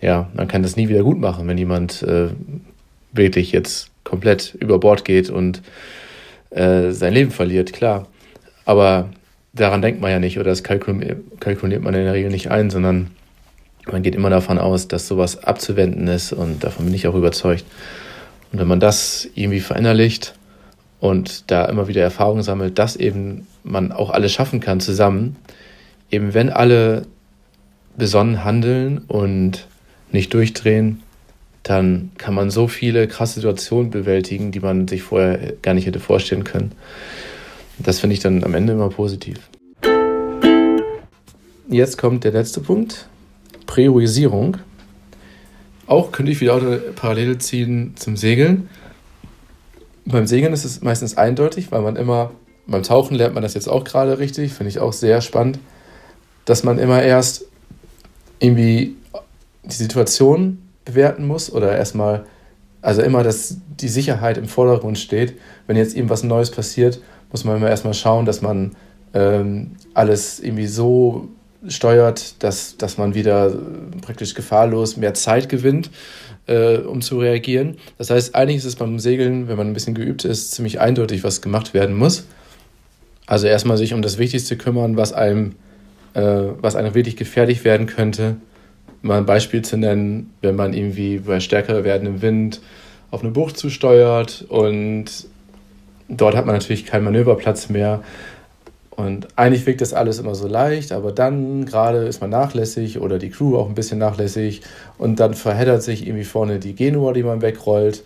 ja, 0.01 0.29
man 0.33 0.47
kann 0.47 0.63
das 0.63 0.75
nie 0.75 0.89
wieder 0.89 1.03
gut 1.03 1.19
machen, 1.19 1.47
wenn 1.47 1.57
jemand 1.57 2.03
äh, 2.03 2.29
wirklich 3.11 3.51
jetzt 3.51 3.89
komplett 4.03 4.55
über 4.59 4.79
Bord 4.79 5.03
geht 5.03 5.29
und 5.29 5.61
äh, 6.51 6.91
sein 6.91 7.13
Leben 7.13 7.31
verliert, 7.31 7.73
klar. 7.73 8.07
Aber 8.65 9.09
daran 9.53 9.81
denkt 9.81 10.01
man 10.01 10.11
ja 10.11 10.19
nicht 10.19 10.39
oder 10.39 10.51
das 10.51 10.63
kalkuliert 10.63 11.83
man 11.83 11.93
in 11.93 12.03
der 12.03 12.13
Regel 12.13 12.31
nicht 12.31 12.51
ein, 12.51 12.69
sondern 12.69 13.11
man 13.91 14.03
geht 14.03 14.15
immer 14.15 14.29
davon 14.29 14.57
aus, 14.59 14.87
dass 14.87 15.07
sowas 15.07 15.43
abzuwenden 15.43 16.07
ist 16.07 16.33
und 16.33 16.63
davon 16.63 16.85
bin 16.85 16.93
ich 16.93 17.07
auch 17.07 17.15
überzeugt. 17.15 17.65
Und 18.51 18.59
wenn 18.59 18.67
man 18.67 18.79
das 18.79 19.27
irgendwie 19.35 19.59
verinnerlicht 19.59 20.35
und 20.99 21.49
da 21.51 21.65
immer 21.65 21.87
wieder 21.87 22.01
Erfahrungen 22.01 22.43
sammelt, 22.43 22.79
dass 22.79 22.95
eben 22.95 23.47
man 23.63 23.91
auch 23.91 24.09
alles 24.09 24.31
schaffen 24.31 24.59
kann 24.59 24.79
zusammen, 24.79 25.35
eben 26.09 26.33
wenn 26.33 26.49
alle 26.49 27.05
besonnen 27.97 28.43
handeln 28.43 28.99
und 29.07 29.67
nicht 30.11 30.33
durchdrehen, 30.33 31.01
dann 31.63 32.11
kann 32.17 32.33
man 32.33 32.49
so 32.49 32.67
viele 32.67 33.07
krasse 33.07 33.35
Situationen 33.35 33.91
bewältigen, 33.91 34.51
die 34.51 34.59
man 34.59 34.87
sich 34.87 35.03
vorher 35.03 35.53
gar 35.61 35.73
nicht 35.73 35.85
hätte 35.85 35.99
vorstellen 35.99 36.43
können. 36.43 36.71
Das 37.79 37.99
finde 37.99 38.13
ich 38.13 38.21
dann 38.21 38.43
am 38.43 38.53
Ende 38.55 38.73
immer 38.73 38.89
positiv. 38.89 39.49
Jetzt 41.69 41.97
kommt 41.97 42.23
der 42.23 42.31
letzte 42.31 42.61
Punkt, 42.61 43.07
Priorisierung. 43.65 44.57
Auch 45.85 46.11
könnte 46.11 46.31
ich 46.31 46.39
wieder 46.39 46.55
eine 46.55 46.77
Parallele 46.77 47.37
ziehen 47.37 47.93
zum 47.95 48.15
Segeln. 48.15 48.69
Beim 50.09 50.25
Segeln 50.25 50.53
ist 50.53 50.63
es 50.63 50.81
meistens 50.81 51.17
eindeutig, 51.17 51.71
weil 51.71 51.81
man 51.81 51.97
immer, 51.97 52.31
beim 52.65 52.81
Tauchen 52.81 53.17
lernt 53.17 53.33
man 53.33 53.43
das 53.43 53.55
jetzt 53.55 53.67
auch 53.67 53.83
gerade 53.83 54.19
richtig, 54.19 54.53
finde 54.53 54.69
ich 54.69 54.79
auch 54.79 54.93
sehr 54.93 55.19
spannend, 55.19 55.59
dass 56.45 56.63
man 56.63 56.79
immer 56.79 57.03
erst 57.03 57.45
irgendwie 58.39 58.95
die 59.63 59.75
Situation 59.75 60.61
bewerten 60.85 61.27
muss 61.27 61.51
oder 61.51 61.75
erstmal, 61.75 62.25
also 62.81 63.01
immer, 63.01 63.23
dass 63.23 63.57
die 63.81 63.89
Sicherheit 63.89 64.37
im 64.37 64.47
Vordergrund 64.47 64.97
steht. 64.97 65.37
Wenn 65.67 65.75
jetzt 65.75 65.93
irgendwas 65.93 66.23
Neues 66.23 66.51
passiert, 66.51 67.01
muss 67.31 67.43
man 67.43 67.57
immer 67.57 67.69
erstmal 67.69 67.93
schauen, 67.93 68.25
dass 68.25 68.41
man 68.41 68.77
ähm, 69.13 69.71
alles 69.93 70.39
irgendwie 70.39 70.67
so 70.67 71.27
steuert, 71.67 72.43
dass, 72.43 72.77
dass 72.77 72.97
man 72.97 73.13
wieder 73.13 73.53
praktisch 74.01 74.33
gefahrlos 74.33 74.97
mehr 74.97 75.13
Zeit 75.13 75.49
gewinnt, 75.49 75.89
äh, 76.47 76.77
um 76.77 77.01
zu 77.01 77.19
reagieren. 77.19 77.77
Das 77.97 78.09
heißt, 78.09 78.35
eigentlich 78.35 78.57
ist 78.57 78.65
es 78.65 78.75
beim 78.75 78.99
Segeln, 78.99 79.47
wenn 79.47 79.57
man 79.57 79.67
ein 79.67 79.73
bisschen 79.73 79.95
geübt 79.95 80.25
ist, 80.25 80.51
ziemlich 80.51 80.79
eindeutig, 80.79 81.23
was 81.23 81.41
gemacht 81.41 81.73
werden 81.73 81.95
muss. 81.95 82.25
Also 83.25 83.47
erstmal 83.47 83.77
sich 83.77 83.93
um 83.93 84.01
das 84.01 84.17
Wichtigste 84.17 84.55
kümmern, 84.55 84.97
was 84.97 85.13
einem, 85.13 85.55
äh, 86.13 86.21
was 86.21 86.75
einem 86.75 86.95
wirklich 86.95 87.17
gefährlich 87.17 87.63
werden 87.65 87.87
könnte. 87.87 88.37
Mal 89.01 89.17
ein 89.17 89.25
Beispiel 89.25 89.61
zu 89.61 89.77
nennen, 89.77 90.33
wenn 90.41 90.55
man 90.55 90.73
irgendwie 90.73 91.19
bei 91.19 91.39
stärker 91.39 91.83
werdendem 91.83 92.21
Wind 92.21 92.61
auf 93.11 93.21
eine 93.21 93.31
Bucht 93.31 93.57
zusteuert 93.57 94.45
und 94.47 95.05
dort 96.09 96.35
hat 96.35 96.45
man 96.45 96.55
natürlich 96.55 96.85
keinen 96.85 97.03
Manöverplatz 97.03 97.69
mehr, 97.69 98.01
und 98.97 99.27
eigentlich 99.35 99.67
wirkt 99.67 99.81
das 99.81 99.93
alles 99.93 100.17
immer 100.17 100.33
so 100.33 100.47
leicht, 100.47 100.91
aber 100.91 101.11
dann 101.11 101.65
gerade 101.65 101.99
ist 101.99 102.19
man 102.19 102.31
nachlässig 102.31 102.99
oder 102.99 103.19
die 103.19 103.29
Crew 103.29 103.55
auch 103.55 103.69
ein 103.69 103.75
bisschen 103.75 103.99
nachlässig 103.99 104.63
und 104.97 105.19
dann 105.19 105.35
verheddert 105.35 105.83
sich 105.83 106.07
irgendwie 106.07 106.23
vorne 106.23 106.57
die 106.57 106.73
Genua, 106.73 107.13
die 107.13 107.21
man 107.21 107.43
wegrollt. 107.43 108.03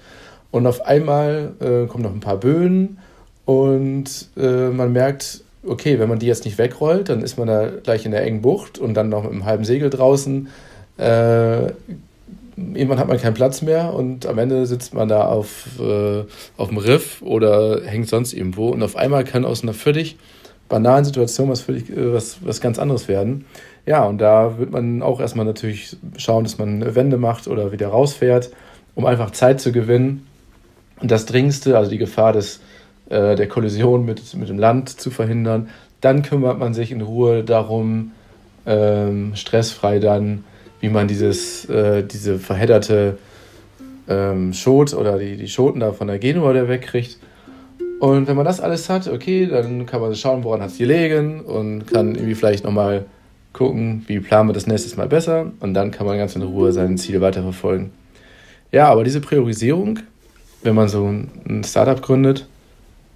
Und 0.51 0.67
auf 0.67 0.85
einmal 0.85 1.53
äh, 1.61 1.87
kommen 1.87 2.03
noch 2.03 2.13
ein 2.13 2.19
paar 2.19 2.35
Böen 2.35 2.97
und 3.45 4.27
äh, 4.35 4.67
man 4.67 4.91
merkt, 4.91 5.45
okay, 5.65 5.97
wenn 5.97 6.09
man 6.09 6.19
die 6.19 6.27
jetzt 6.27 6.43
nicht 6.43 6.57
wegrollt, 6.57 7.07
dann 7.07 7.21
ist 7.21 7.37
man 7.37 7.47
da 7.47 7.69
gleich 7.69 8.05
in 8.05 8.11
der 8.11 8.23
engen 8.23 8.41
Bucht 8.41 8.77
und 8.77 8.93
dann 8.93 9.07
noch 9.07 9.23
mit 9.23 9.31
einem 9.31 9.45
halben 9.45 9.63
Segel 9.63 9.89
draußen. 9.89 10.49
Äh, 10.97 11.67
irgendwann 12.57 12.99
hat 12.99 13.07
man 13.07 13.17
keinen 13.17 13.33
Platz 13.33 13.61
mehr 13.61 13.93
und 13.93 14.25
am 14.25 14.37
Ende 14.37 14.65
sitzt 14.65 14.93
man 14.93 15.07
da 15.07 15.25
auf, 15.25 15.67
äh, 15.79 16.23
auf 16.57 16.67
dem 16.67 16.79
Riff 16.79 17.21
oder 17.21 17.81
hängt 17.85 18.09
sonst 18.09 18.33
irgendwo 18.33 18.67
und 18.67 18.83
auf 18.83 18.97
einmal 18.97 19.23
kann 19.23 19.45
aus 19.45 19.63
einer 19.63 19.73
völlig 19.73 20.17
banalen 20.71 21.05
Situation 21.05 21.49
was, 21.49 21.61
völlig, 21.61 21.89
äh, 21.91 22.13
was, 22.13 22.37
was 22.43 22.61
ganz 22.61 22.79
anderes 22.79 23.07
werden. 23.07 23.45
Ja, 23.85 24.05
und 24.05 24.19
da 24.19 24.57
wird 24.57 24.71
man 24.71 25.03
auch 25.03 25.19
erstmal 25.19 25.45
natürlich 25.45 25.97
schauen, 26.17 26.43
dass 26.43 26.57
man 26.57 26.95
Wende 26.95 27.17
macht 27.17 27.47
oder 27.47 27.71
wieder 27.71 27.89
rausfährt, 27.89 28.51
um 28.95 29.05
einfach 29.05 29.31
Zeit 29.31 29.61
zu 29.61 29.71
gewinnen. 29.71 30.25
Und 30.99 31.11
das 31.11 31.25
Dringendste, 31.25 31.77
also 31.77 31.91
die 31.91 31.97
Gefahr 31.97 32.33
des, 32.33 32.61
äh, 33.09 33.35
der 33.35 33.47
Kollision 33.47 34.05
mit, 34.05 34.33
mit 34.35 34.49
dem 34.49 34.57
Land 34.57 34.89
zu 34.89 35.11
verhindern. 35.11 35.69
Dann 35.99 36.23
kümmert 36.23 36.57
man 36.57 36.73
sich 36.73 36.91
in 36.91 37.01
Ruhe 37.01 37.43
darum, 37.43 38.11
ähm, 38.65 39.35
stressfrei 39.35 39.99
dann, 39.99 40.43
wie 40.79 40.89
man 40.89 41.07
dieses, 41.07 41.65
äh, 41.65 42.03
diese 42.03 42.39
verhedderte 42.39 43.17
ähm, 44.07 44.53
Schot 44.53 44.93
oder 44.93 45.17
die, 45.17 45.37
die 45.37 45.47
Schoten 45.47 45.79
da 45.79 45.91
von 45.91 46.07
der 46.07 46.19
Genua 46.19 46.53
der 46.53 46.69
wegkriegt 46.69 47.17
und 48.01 48.25
wenn 48.25 48.35
man 48.35 48.45
das 48.45 48.59
alles 48.59 48.89
hat, 48.89 49.07
okay, 49.07 49.45
dann 49.45 49.85
kann 49.85 50.01
man 50.01 50.15
schauen, 50.15 50.43
woran 50.43 50.59
hat 50.59 50.71
es 50.71 50.79
gelegen 50.79 51.41
und 51.41 51.85
kann 51.85 52.15
irgendwie 52.15 52.33
vielleicht 52.33 52.63
nochmal 52.63 53.05
gucken, 53.53 54.03
wie 54.07 54.19
planen 54.19 54.49
wir 54.49 54.53
das 54.53 54.65
nächstes 54.65 54.97
Mal 54.97 55.07
besser 55.07 55.51
und 55.59 55.75
dann 55.75 55.91
kann 55.91 56.07
man 56.07 56.17
ganz 56.17 56.35
in 56.35 56.41
Ruhe 56.41 56.71
sein 56.71 56.97
Ziel 56.97 57.21
weiterverfolgen. 57.21 57.91
Ja, 58.71 58.87
aber 58.87 59.03
diese 59.03 59.21
Priorisierung, 59.21 59.99
wenn 60.63 60.73
man 60.73 60.89
so 60.89 61.05
ein 61.05 61.63
Startup 61.63 62.01
gründet, 62.01 62.47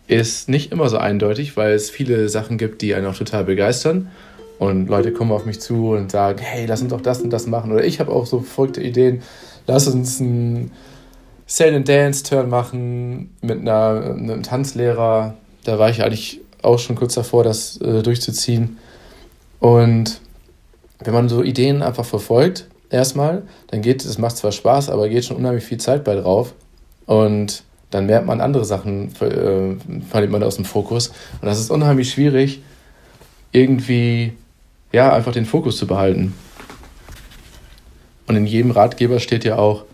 ist 0.06 0.50
nicht 0.50 0.72
immer 0.72 0.88
so 0.88 1.00
eindeutig, 1.00 1.58
weil 1.58 1.74
es 1.74 1.90
viele 1.90 2.30
Sachen 2.30 2.60
gibt, 2.60 2.84
die 2.84 2.94
einen 2.94 3.08
auch 3.08 3.18
total 3.18 3.44
begeistern. 3.44 4.12
Und 4.60 4.88
Leute 4.88 5.12
kommen 5.12 5.32
auf 5.32 5.48
mich 5.48 5.60
zu 5.62 5.94
und 5.94 6.12
sagen, 6.12 6.38
hey, 6.44 6.68
lass 6.68 6.84
uns 6.84 6.92
doch 6.92 7.02
das 7.02 7.24
und 7.24 7.32
das 7.32 7.48
machen. 7.48 7.72
Oder 7.72 7.86
ich 7.86 8.00
habe 8.00 8.12
auch 8.12 8.28
so 8.28 8.42
verrückte 8.42 8.84
Ideen, 8.84 9.24
lass 9.66 9.88
uns 9.88 10.20
ein 10.20 10.70
Sale 11.48 11.76
and 11.76 11.88
Dance 11.88 12.24
Turn 12.24 12.50
machen 12.50 13.36
mit 13.42 13.60
einer, 13.60 14.16
einem 14.18 14.44
Tanzlehrer. 14.44 15.36
Da 15.64 15.80
war 15.80 15.90
ich 15.90 16.04
eigentlich 16.04 16.42
auch 16.62 16.80
schon 16.80 16.96
kurz 16.96 17.14
davor, 17.14 17.44
das 17.44 17.80
äh, 17.82 18.02
durchzuziehen. 18.02 18.78
Und 19.60 20.22
wenn 21.00 21.14
man 21.14 21.30
so 21.30 21.44
Ideen 21.44 21.82
einfach 21.82 22.06
verfolgt, 22.06 22.68
erstmal, 22.90 23.44
dann 23.68 23.82
geht 23.82 24.04
es, 24.04 24.18
macht 24.18 24.38
zwar 24.38 24.52
Spaß, 24.52 24.90
aber 24.90 25.10
geht 25.10 25.26
schon 25.26 25.38
unheimlich 25.38 25.64
viel 25.64 25.78
Zeit 25.78 26.04
bei 26.04 26.16
drauf. 26.16 26.54
Und 27.06 27.64
dann 27.92 28.08
merkt 28.08 28.26
man 28.26 28.42
andere 28.42 28.66
Sachen, 28.66 29.14
äh, 29.22 29.76
verliert 30.10 30.32
man 30.32 30.44
aus 30.44 30.56
dem 30.56 30.66
Fokus. 30.66 31.10
Und 31.42 31.46
das 31.46 31.60
ist 31.60 31.70
unheimlich 31.70 32.12
schwierig, 32.12 32.62
irgendwie, 33.52 34.34
ja, 34.92 35.14
einfach 35.14 35.32
den 35.32 35.46
Fokus 35.46 35.78
zu 35.78 35.86
behalten. 35.88 36.34
Und 38.28 38.36
in 38.36 38.48
jedem 38.48 38.72
Ratgeber 38.72 39.20
steht 39.20 39.46
ja 39.46 39.58
auch, 39.58 39.86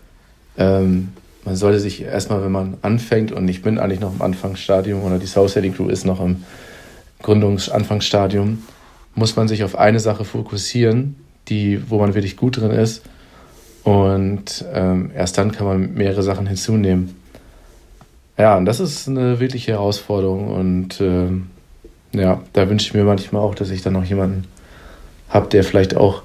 ähm, 0.56 1.12
man 1.44 1.56
sollte 1.56 1.80
sich 1.80 2.02
erstmal, 2.02 2.42
wenn 2.42 2.52
man 2.52 2.76
anfängt, 2.82 3.32
und 3.32 3.48
ich 3.48 3.62
bin 3.62 3.78
eigentlich 3.78 4.00
noch 4.00 4.14
im 4.14 4.22
Anfangsstadium 4.22 5.02
oder 5.02 5.18
die 5.18 5.26
South 5.26 5.52
City 5.52 5.70
Crew 5.70 5.88
ist 5.88 6.04
noch 6.04 6.20
im 6.20 6.44
Gründungsanfangsstadium, 7.22 8.62
muss 9.14 9.36
man 9.36 9.48
sich 9.48 9.64
auf 9.64 9.76
eine 9.76 10.00
Sache 10.00 10.24
fokussieren, 10.24 11.16
die, 11.48 11.82
wo 11.90 11.98
man 11.98 12.14
wirklich 12.14 12.36
gut 12.36 12.58
drin 12.58 12.70
ist. 12.70 13.02
Und 13.84 14.64
ähm, 14.72 15.10
erst 15.14 15.38
dann 15.38 15.52
kann 15.52 15.66
man 15.66 15.94
mehrere 15.94 16.22
Sachen 16.22 16.46
hinzunehmen. 16.46 17.16
Ja, 18.38 18.56
und 18.56 18.64
das 18.64 18.80
ist 18.80 19.08
eine 19.08 19.40
wirkliche 19.40 19.72
Herausforderung. 19.72 20.52
Und 20.52 21.00
ähm, 21.00 21.48
ja, 22.12 22.40
da 22.52 22.68
wünsche 22.68 22.86
ich 22.86 22.94
mir 22.94 23.04
manchmal 23.04 23.42
auch, 23.42 23.54
dass 23.54 23.70
ich 23.70 23.82
dann 23.82 23.94
noch 23.94 24.04
jemanden 24.04 24.44
habe, 25.28 25.48
der 25.48 25.64
vielleicht 25.64 25.96
auch 25.96 26.22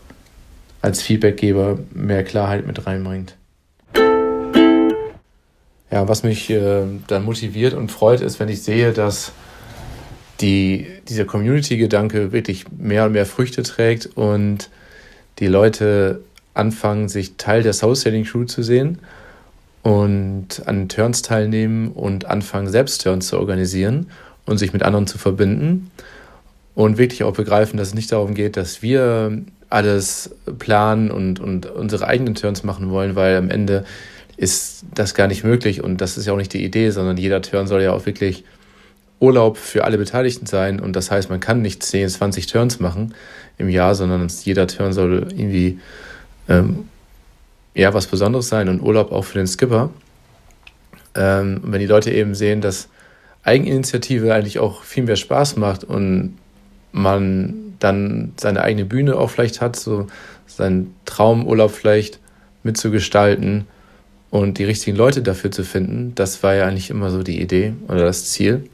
als 0.82 1.02
Feedbackgeber 1.02 1.80
mehr 1.94 2.24
Klarheit 2.24 2.68
mit 2.68 2.86
reinbringt. 2.86 3.36
Ja, 5.90 6.08
was 6.08 6.24
mich 6.24 6.50
äh, 6.50 6.84
dann 7.08 7.24
motiviert 7.24 7.74
und 7.74 7.92
freut, 7.92 8.22
ist, 8.22 8.40
wenn 8.40 8.50
ich 8.50 8.62
sehe, 8.62 8.92
dass 8.92 9.32
die, 10.42 10.88
dieser 11.08 11.26
Community-Gedanke 11.26 12.32
wirklich 12.32 12.66
mehr 12.78 13.06
und 13.06 13.14
mehr 13.14 13.26
Früchte 13.26 13.64
trägt 13.64 14.06
und 14.18 14.70
die 15.40 15.48
Leute 15.48 16.22
anfangen, 16.54 17.08
sich 17.08 17.38
Teil 17.38 17.64
der 17.64 17.74
Soul 17.74 17.96
Selling 17.96 18.26
Crew 18.26 18.46
zu 18.46 18.64
sehen 18.64 19.00
und 19.84 20.64
an 20.66 20.90
Turns 20.90 21.22
teilnehmen 21.22 21.92
und 21.92 22.26
anfangen, 22.26 22.68
selbst 22.68 23.04
Turns 23.04 23.28
zu 23.28 23.40
organisieren 23.40 24.08
und 24.46 24.58
sich 24.58 24.74
mit 24.74 24.84
anderen 24.84 25.08
zu 25.08 25.18
verbinden 25.18 25.92
und 26.76 26.98
wirklich 26.98 27.24
auch 27.24 27.34
begreifen, 27.34 27.78
dass 27.78 27.90
es 27.90 27.94
nicht 27.94 28.12
darum 28.12 28.34
geht, 28.34 28.58
dass 28.58 28.82
wir 28.82 29.42
alles 29.70 30.32
planen 30.60 31.12
und, 31.12 31.40
und 31.40 31.66
unsere 31.66 32.08
eigenen 32.08 32.36
Turns 32.36 32.64
machen 32.64 32.90
wollen, 32.90 33.16
weil 33.16 33.36
am 33.38 33.50
Ende 33.50 33.86
ist 34.38 34.86
das 34.94 35.16
gar 35.16 35.28
nicht 35.28 35.44
möglich 35.44 35.84
und 35.84 36.00
das 36.00 36.18
ist 36.18 36.28
ja 36.28 36.34
auch 36.34 36.38
nicht 36.38 36.54
die 36.54 36.64
Idee, 36.64 36.92
sondern 36.92 37.18
jeder 37.18 37.42
Turn 37.42 37.68
soll 37.68 37.82
ja 37.82 37.92
auch 37.92 38.06
wirklich 38.06 38.44
Urlaub 39.20 39.58
für 39.58 39.84
alle 39.84 39.98
Beteiligten 39.98 40.46
sein 40.46 40.80
und 40.80 40.96
das 40.96 41.10
heißt, 41.10 41.30
man 41.30 41.40
kann 41.40 41.64
nicht 41.64 41.82
10, 41.82 42.08
20 42.08 42.46
Turns 42.46 42.80
machen 42.80 43.16
im 43.58 43.68
Jahr, 43.68 43.96
sondern 43.96 44.28
jeder 44.44 44.68
Turn 44.68 44.94
soll 44.94 45.28
irgendwie 45.32 45.80
ähm, 46.48 46.88
ja 47.74 47.96
was 47.96 48.06
Besonderes 48.06 48.48
sein 48.48 48.70
und 48.70 48.80
Urlaub 48.82 49.12
auch 49.12 49.26
für 49.26 49.40
den 49.40 49.48
Skipper. 49.48 49.90
Ähm, 51.16 51.62
wenn 51.64 51.80
die 51.80 51.88
Leute 51.88 52.12
eben 52.12 52.36
sehen, 52.36 52.62
dass 52.62 52.90
Eigeninitiative 53.44 54.34
eigentlich 54.34 54.60
auch 54.60 54.84
viel 54.84 55.04
mehr 55.04 55.16
Spaß 55.16 55.56
macht 55.56 55.84
und 55.84 56.38
man 56.92 57.56
dann 57.80 58.34
seine 58.38 58.62
eigene 58.62 58.86
Bühne 58.86 59.16
auch 59.16 59.32
vielleicht 59.32 59.62
hat, 59.62 59.76
so 59.76 60.08
seinen 60.46 60.94
Traumurlaub 61.06 61.72
vielleicht 61.72 62.20
mitzugestalten 62.64 63.66
und 64.30 64.58
die 64.58 64.64
richtigen 64.64 64.98
Leute 64.98 65.22
dafür 65.22 65.52
zu 65.52 65.64
finden, 65.64 66.14
das 66.16 66.44
war 66.44 66.56
ja 66.56 66.66
eigentlich 66.66 66.90
immer 66.90 67.10
so 67.10 67.24
die 67.24 67.42
Idee 67.42 67.74
oder 67.88 68.06
das 68.06 68.26
Ziel, 68.26 68.70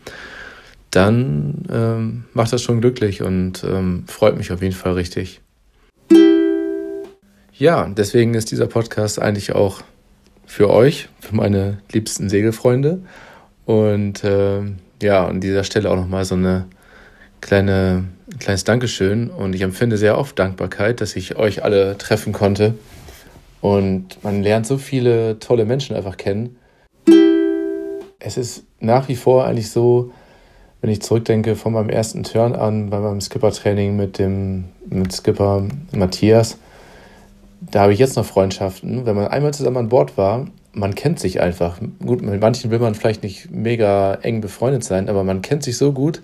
dann 0.92 1.66
ähm, 1.72 2.26
macht 2.34 2.54
das 2.54 2.62
schon 2.62 2.82
glücklich 2.82 3.22
und 3.22 3.64
ähm, 3.64 4.06
freut 4.08 4.38
mich 4.38 4.52
auf 4.52 4.62
jeden 4.62 4.76
Fall 4.76 4.94
richtig. 4.94 5.42
Ja, 7.56 7.88
deswegen 7.88 8.34
ist 8.34 8.52
dieser 8.52 8.68
Podcast 8.68 9.22
eigentlich 9.22 9.54
auch 9.54 9.82
für 10.46 10.70
euch, 10.70 11.10
für 11.20 11.36
meine 11.36 11.80
liebsten 11.92 12.30
Segelfreunde. 12.30 13.00
Und 13.66 14.24
äh, 14.24 14.62
ja, 15.02 15.26
an 15.26 15.40
dieser 15.40 15.64
Stelle 15.64 15.90
auch 15.90 15.96
nochmal 15.96 16.26
so 16.26 16.36
eine 16.36 16.66
kleine, 17.42 18.06
ein 18.32 18.40
kleines 18.40 18.64
Dankeschön. 18.64 19.30
Und 19.30 19.54
ich 19.54 19.62
empfinde 19.62 19.98
sehr 19.98 20.18
oft 20.18 20.38
Dankbarkeit, 20.38 21.02
dass 21.02 21.16
ich 21.16 21.38
euch 21.38 21.64
alle 21.64 21.98
treffen 21.98 22.34
konnte. 22.34 22.76
Und 23.64 24.22
man 24.26 24.44
lernt 24.44 24.68
so 24.68 24.78
viele 24.78 25.40
tolle 25.40 25.64
Menschen 25.64 25.96
einfach 25.96 26.18
kennen. 26.18 26.58
Es 28.20 28.36
ist 28.36 28.66
nach 28.82 29.08
wie 29.08 29.16
vor 29.16 29.46
eigentlich 29.46 29.72
so, 29.72 30.12
wenn 30.82 30.90
ich 30.90 31.02
zurückdenke 31.02 31.56
von 31.56 31.72
meinem 31.72 31.90
ersten 31.90 32.24
Turn 32.24 32.56
an, 32.56 32.90
bei 32.90 33.00
meinem 33.00 33.22
Skipper-Training 33.22 33.96
mit 33.96 34.20
dem 34.20 34.66
mit 34.90 35.14
Skipper 35.14 35.66
Matthias, 35.94 36.58
da 37.62 37.84
habe 37.84 37.94
ich 37.94 38.00
jetzt 38.00 38.18
noch 38.18 38.26
Freundschaften. 38.26 39.06
Wenn 39.06 39.16
man 39.16 39.28
einmal 39.28 39.54
zusammen 39.54 39.78
an 39.78 39.88
Bord 39.88 40.18
war, 40.18 40.48
man 40.74 40.94
kennt 40.94 41.22
sich 41.22 41.40
einfach. 41.40 41.80
Gut, 42.06 42.22
mit 42.22 42.42
manchen 42.42 42.70
will 42.70 42.80
man 42.80 42.96
vielleicht 42.96 43.24
nicht 43.24 43.50
mega 43.50 44.16
eng 44.16 44.42
befreundet 44.42 44.84
sein, 44.84 45.08
aber 45.08 45.24
man 45.24 45.42
kennt 45.42 45.64
sich 45.64 45.78
so 45.78 45.94
gut, 45.94 46.22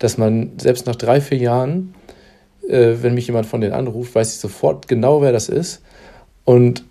dass 0.00 0.18
man 0.18 0.58
selbst 0.58 0.88
nach 0.88 0.96
drei, 0.96 1.20
vier 1.20 1.38
Jahren, 1.38 1.94
äh, 2.68 2.94
wenn 3.00 3.14
mich 3.14 3.28
jemand 3.28 3.46
von 3.46 3.60
denen 3.60 3.74
anruft, 3.74 4.12
weiß 4.12 4.34
ich 4.34 4.40
sofort 4.40 4.88
genau, 4.88 5.22
wer 5.22 5.30
das 5.30 5.48
ist. 5.48 5.82
Und 6.44 6.84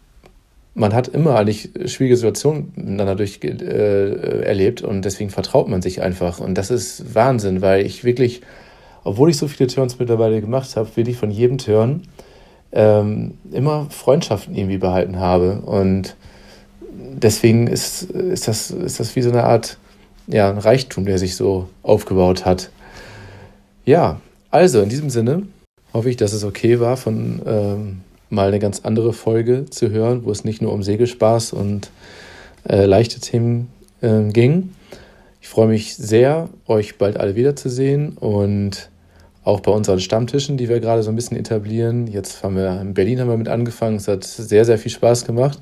man 0.74 0.94
hat 0.94 1.08
immer 1.10 1.36
eigentlich 1.36 1.70
schwierige 1.86 2.16
Situationen 2.16 2.72
miteinander 2.76 3.16
durch 3.16 3.40
äh, 3.44 4.44
erlebt 4.44 4.82
und 4.82 5.04
deswegen 5.04 5.30
vertraut 5.30 5.68
man 5.68 5.82
sich 5.82 6.02
einfach. 6.02 6.40
Und 6.40 6.56
das 6.58 6.72
ist 6.72 7.16
Wahnsinn, 7.16 7.62
weil 7.62 7.86
ich 7.86 8.04
wirklich, 8.04 8.42
obwohl 9.04 9.30
ich 9.30 9.38
so 9.38 9.48
viele 9.48 9.68
Turns 9.68 10.00
mittlerweile 10.00 10.40
gemacht 10.42 10.76
habe, 10.76 10.96
wirklich 10.96 11.18
von 11.18 11.32
jedem 11.32 11.58
Turn 11.58 12.04
ähm, 12.72 13.38
immer 13.52 13.88
Freundschaften 13.90 14.56
irgendwie 14.56 14.78
behalten 14.78 15.20
habe. 15.20 15.62
Und 15.62 16.16
deswegen 16.92 17.68
ist, 17.68 18.04
ist, 18.04 18.48
das, 18.48 18.72
ist 18.72 19.00
das 19.00 19.16
wie 19.16 19.22
so 19.22 19.32
eine 19.32 19.44
Art 19.44 19.78
ja, 20.28 20.50
ein 20.50 20.60
Reichtum, 20.60 21.06
der 21.06 21.18
sich 21.18 21.36
so 21.36 21.68
aufgebaut 21.82 22.46
hat. 22.46 22.70
Ja, 23.84 24.22
also 24.52 24.82
in 24.82 24.90
diesem 24.90 25.10
Sinne 25.10 25.44
hoffe 25.94 26.10
ich, 26.10 26.18
dass 26.18 26.34
es 26.34 26.44
okay 26.44 26.80
war, 26.80 26.98
von 26.98 27.42
ähm, 27.46 28.02
mal 28.30 28.48
eine 28.48 28.60
ganz 28.60 28.82
andere 28.82 29.13
Folge 29.13 29.65
zu 29.70 29.89
hören, 29.89 30.24
wo 30.24 30.32
es 30.32 30.44
nicht 30.44 30.62
nur 30.62 30.72
um 30.72 30.84
Segelspaß 30.84 31.54
und 31.54 31.89
äh, 32.68 32.86
leichte 32.86 33.20
Themen 33.20 33.70
äh, 34.02 34.24
ging. 34.32 34.72
Ich 35.42 35.48
freue 35.48 35.68
mich 35.68 35.96
sehr, 35.96 36.50
euch 36.68 36.98
bald 36.98 37.18
alle 37.18 37.36
wiederzusehen 37.36 38.18
und 38.18 38.89
auch 39.44 39.62
bei 39.62 39.72
unseren 39.72 40.00
Stammtischen, 40.00 40.58
die 40.58 40.70
wir 40.70 40.80
gerade 40.80 41.02
so 41.02 41.10
ein 41.10 41.15
bisschen 41.15 41.38
etablieren. 41.38 42.08
Jetzt 42.08 42.44
haben 42.44 42.56
wir 42.56 42.82
in 42.82 42.94
Berlin 42.94 43.20
haben 43.20 43.30
wir 43.30 43.38
mit 43.38 43.48
angefangen. 43.48 43.96
Es 43.96 44.08
hat 44.08 44.24
sehr, 44.24 44.65
sehr 44.65 44.78
viel 44.78 44.92
Spaß 44.92 45.26
gemacht. 45.26 45.60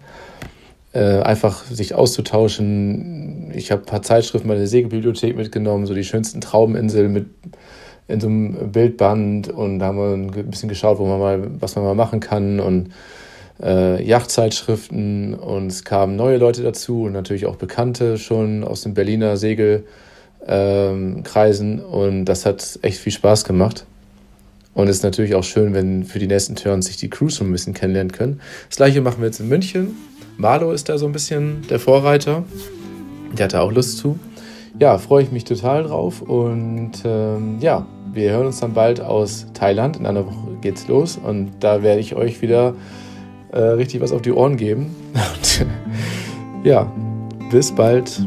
Äh, 0.94 1.22
einfach 1.22 1.64
sich 1.66 1.94
auszutauschen. 1.94 3.52
Ich 3.56 3.72
habe 3.72 3.84
ein 3.84 3.86
paar 3.86 4.02
Zeitschriften 4.02 4.48
bei 4.48 4.56
der 4.56 4.68
Segelbibliothek 4.68 5.38
mitgenommen, 5.38 5.86
so 5.86 5.94
die 5.94 6.04
schönsten 6.04 6.42
Traubeninseln 6.42 7.14
mit 7.14 7.28
in 8.08 8.20
so 8.20 8.28
einem 8.28 8.72
Bildband 8.72 9.50
und 9.50 9.80
da 9.80 9.88
haben 9.88 9.98
wir 9.98 10.14
ein 10.14 10.50
bisschen 10.50 10.70
geschaut, 10.70 11.00
wo 11.00 11.06
man 11.06 11.20
mal, 11.20 11.48
was 11.60 11.76
man 11.76 11.84
mal 11.84 11.96
machen 11.96 12.20
kann 12.20 12.60
und 12.60 12.92
äh, 13.62 14.04
Yachtzeitschriften 14.04 15.34
und 15.34 15.68
es 15.68 15.84
kamen 15.84 16.16
neue 16.16 16.38
Leute 16.38 16.64
dazu 16.64 17.04
und 17.04 17.14
natürlich 17.14 17.46
auch 17.46 17.56
Bekannte 17.56 18.18
schon 18.18 18.64
aus 18.64 18.82
den 18.82 18.94
Berliner 18.94 19.38
Segelkreisen 19.38 21.80
ähm, 21.80 21.86
und 21.86 22.26
das 22.26 22.46
hat 22.46 22.80
echt 22.82 23.00
viel 23.00 23.14
Spaß 23.14 23.46
gemacht. 23.46 23.86
Und 24.74 24.90
es 24.90 24.98
ist 24.98 25.04
natürlich 25.04 25.34
auch 25.34 25.44
schön, 25.44 25.74
wenn 25.74 26.04
für 26.04 26.20
die 26.20 26.28
nächsten 26.28 26.56
Turns 26.56 26.86
sich 26.86 26.98
die 26.98 27.10
Crews 27.10 27.38
schon 27.38 27.50
ein 27.50 27.52
bisschen 27.52 27.74
kennenlernen 27.74 28.12
können. 28.12 28.42
Das 28.70 28.78
gleiche 28.78 29.02
machen 29.02 29.22
wir 29.22 29.26
jetzt 29.26 29.40
in 29.40 29.48
München. 29.48 29.96
Marlo 30.38 30.72
ist 30.72 30.88
da 30.88 31.00
so 31.00 31.08
ein 31.08 31.14
bisschen 31.14 31.64
der 31.68 31.80
Vorreiter. 31.80 32.44
Der 33.36 33.46
hat 33.46 33.54
da 33.54 33.62
auch 33.62 33.72
Lust 33.72 33.98
zu. 33.98 34.20
Ja, 34.80 35.00
freue 35.00 35.24
ich 35.24 35.32
mich 35.32 35.46
total 35.46 35.82
drauf. 35.82 36.22
Und 36.22 36.92
ähm, 37.04 37.58
ja, 37.60 37.88
wir 38.18 38.32
hören 38.32 38.48
uns 38.48 38.60
dann 38.60 38.74
bald 38.74 39.00
aus 39.00 39.46
Thailand. 39.54 39.96
In 39.96 40.06
einer 40.06 40.26
Woche 40.26 40.58
geht's 40.60 40.88
los. 40.90 41.18
Und 41.18 41.52
da 41.62 41.84
werde 41.84 42.02
ich 42.02 42.16
euch 42.16 42.42
wieder 42.42 42.74
äh, 43.54 43.60
richtig 43.60 44.02
was 44.02 44.12
auf 44.12 44.22
die 44.22 44.34
Ohren 44.34 44.58
geben. 44.58 44.94
Ja, 46.64 46.92
bis 47.50 47.72
bald. 47.72 48.20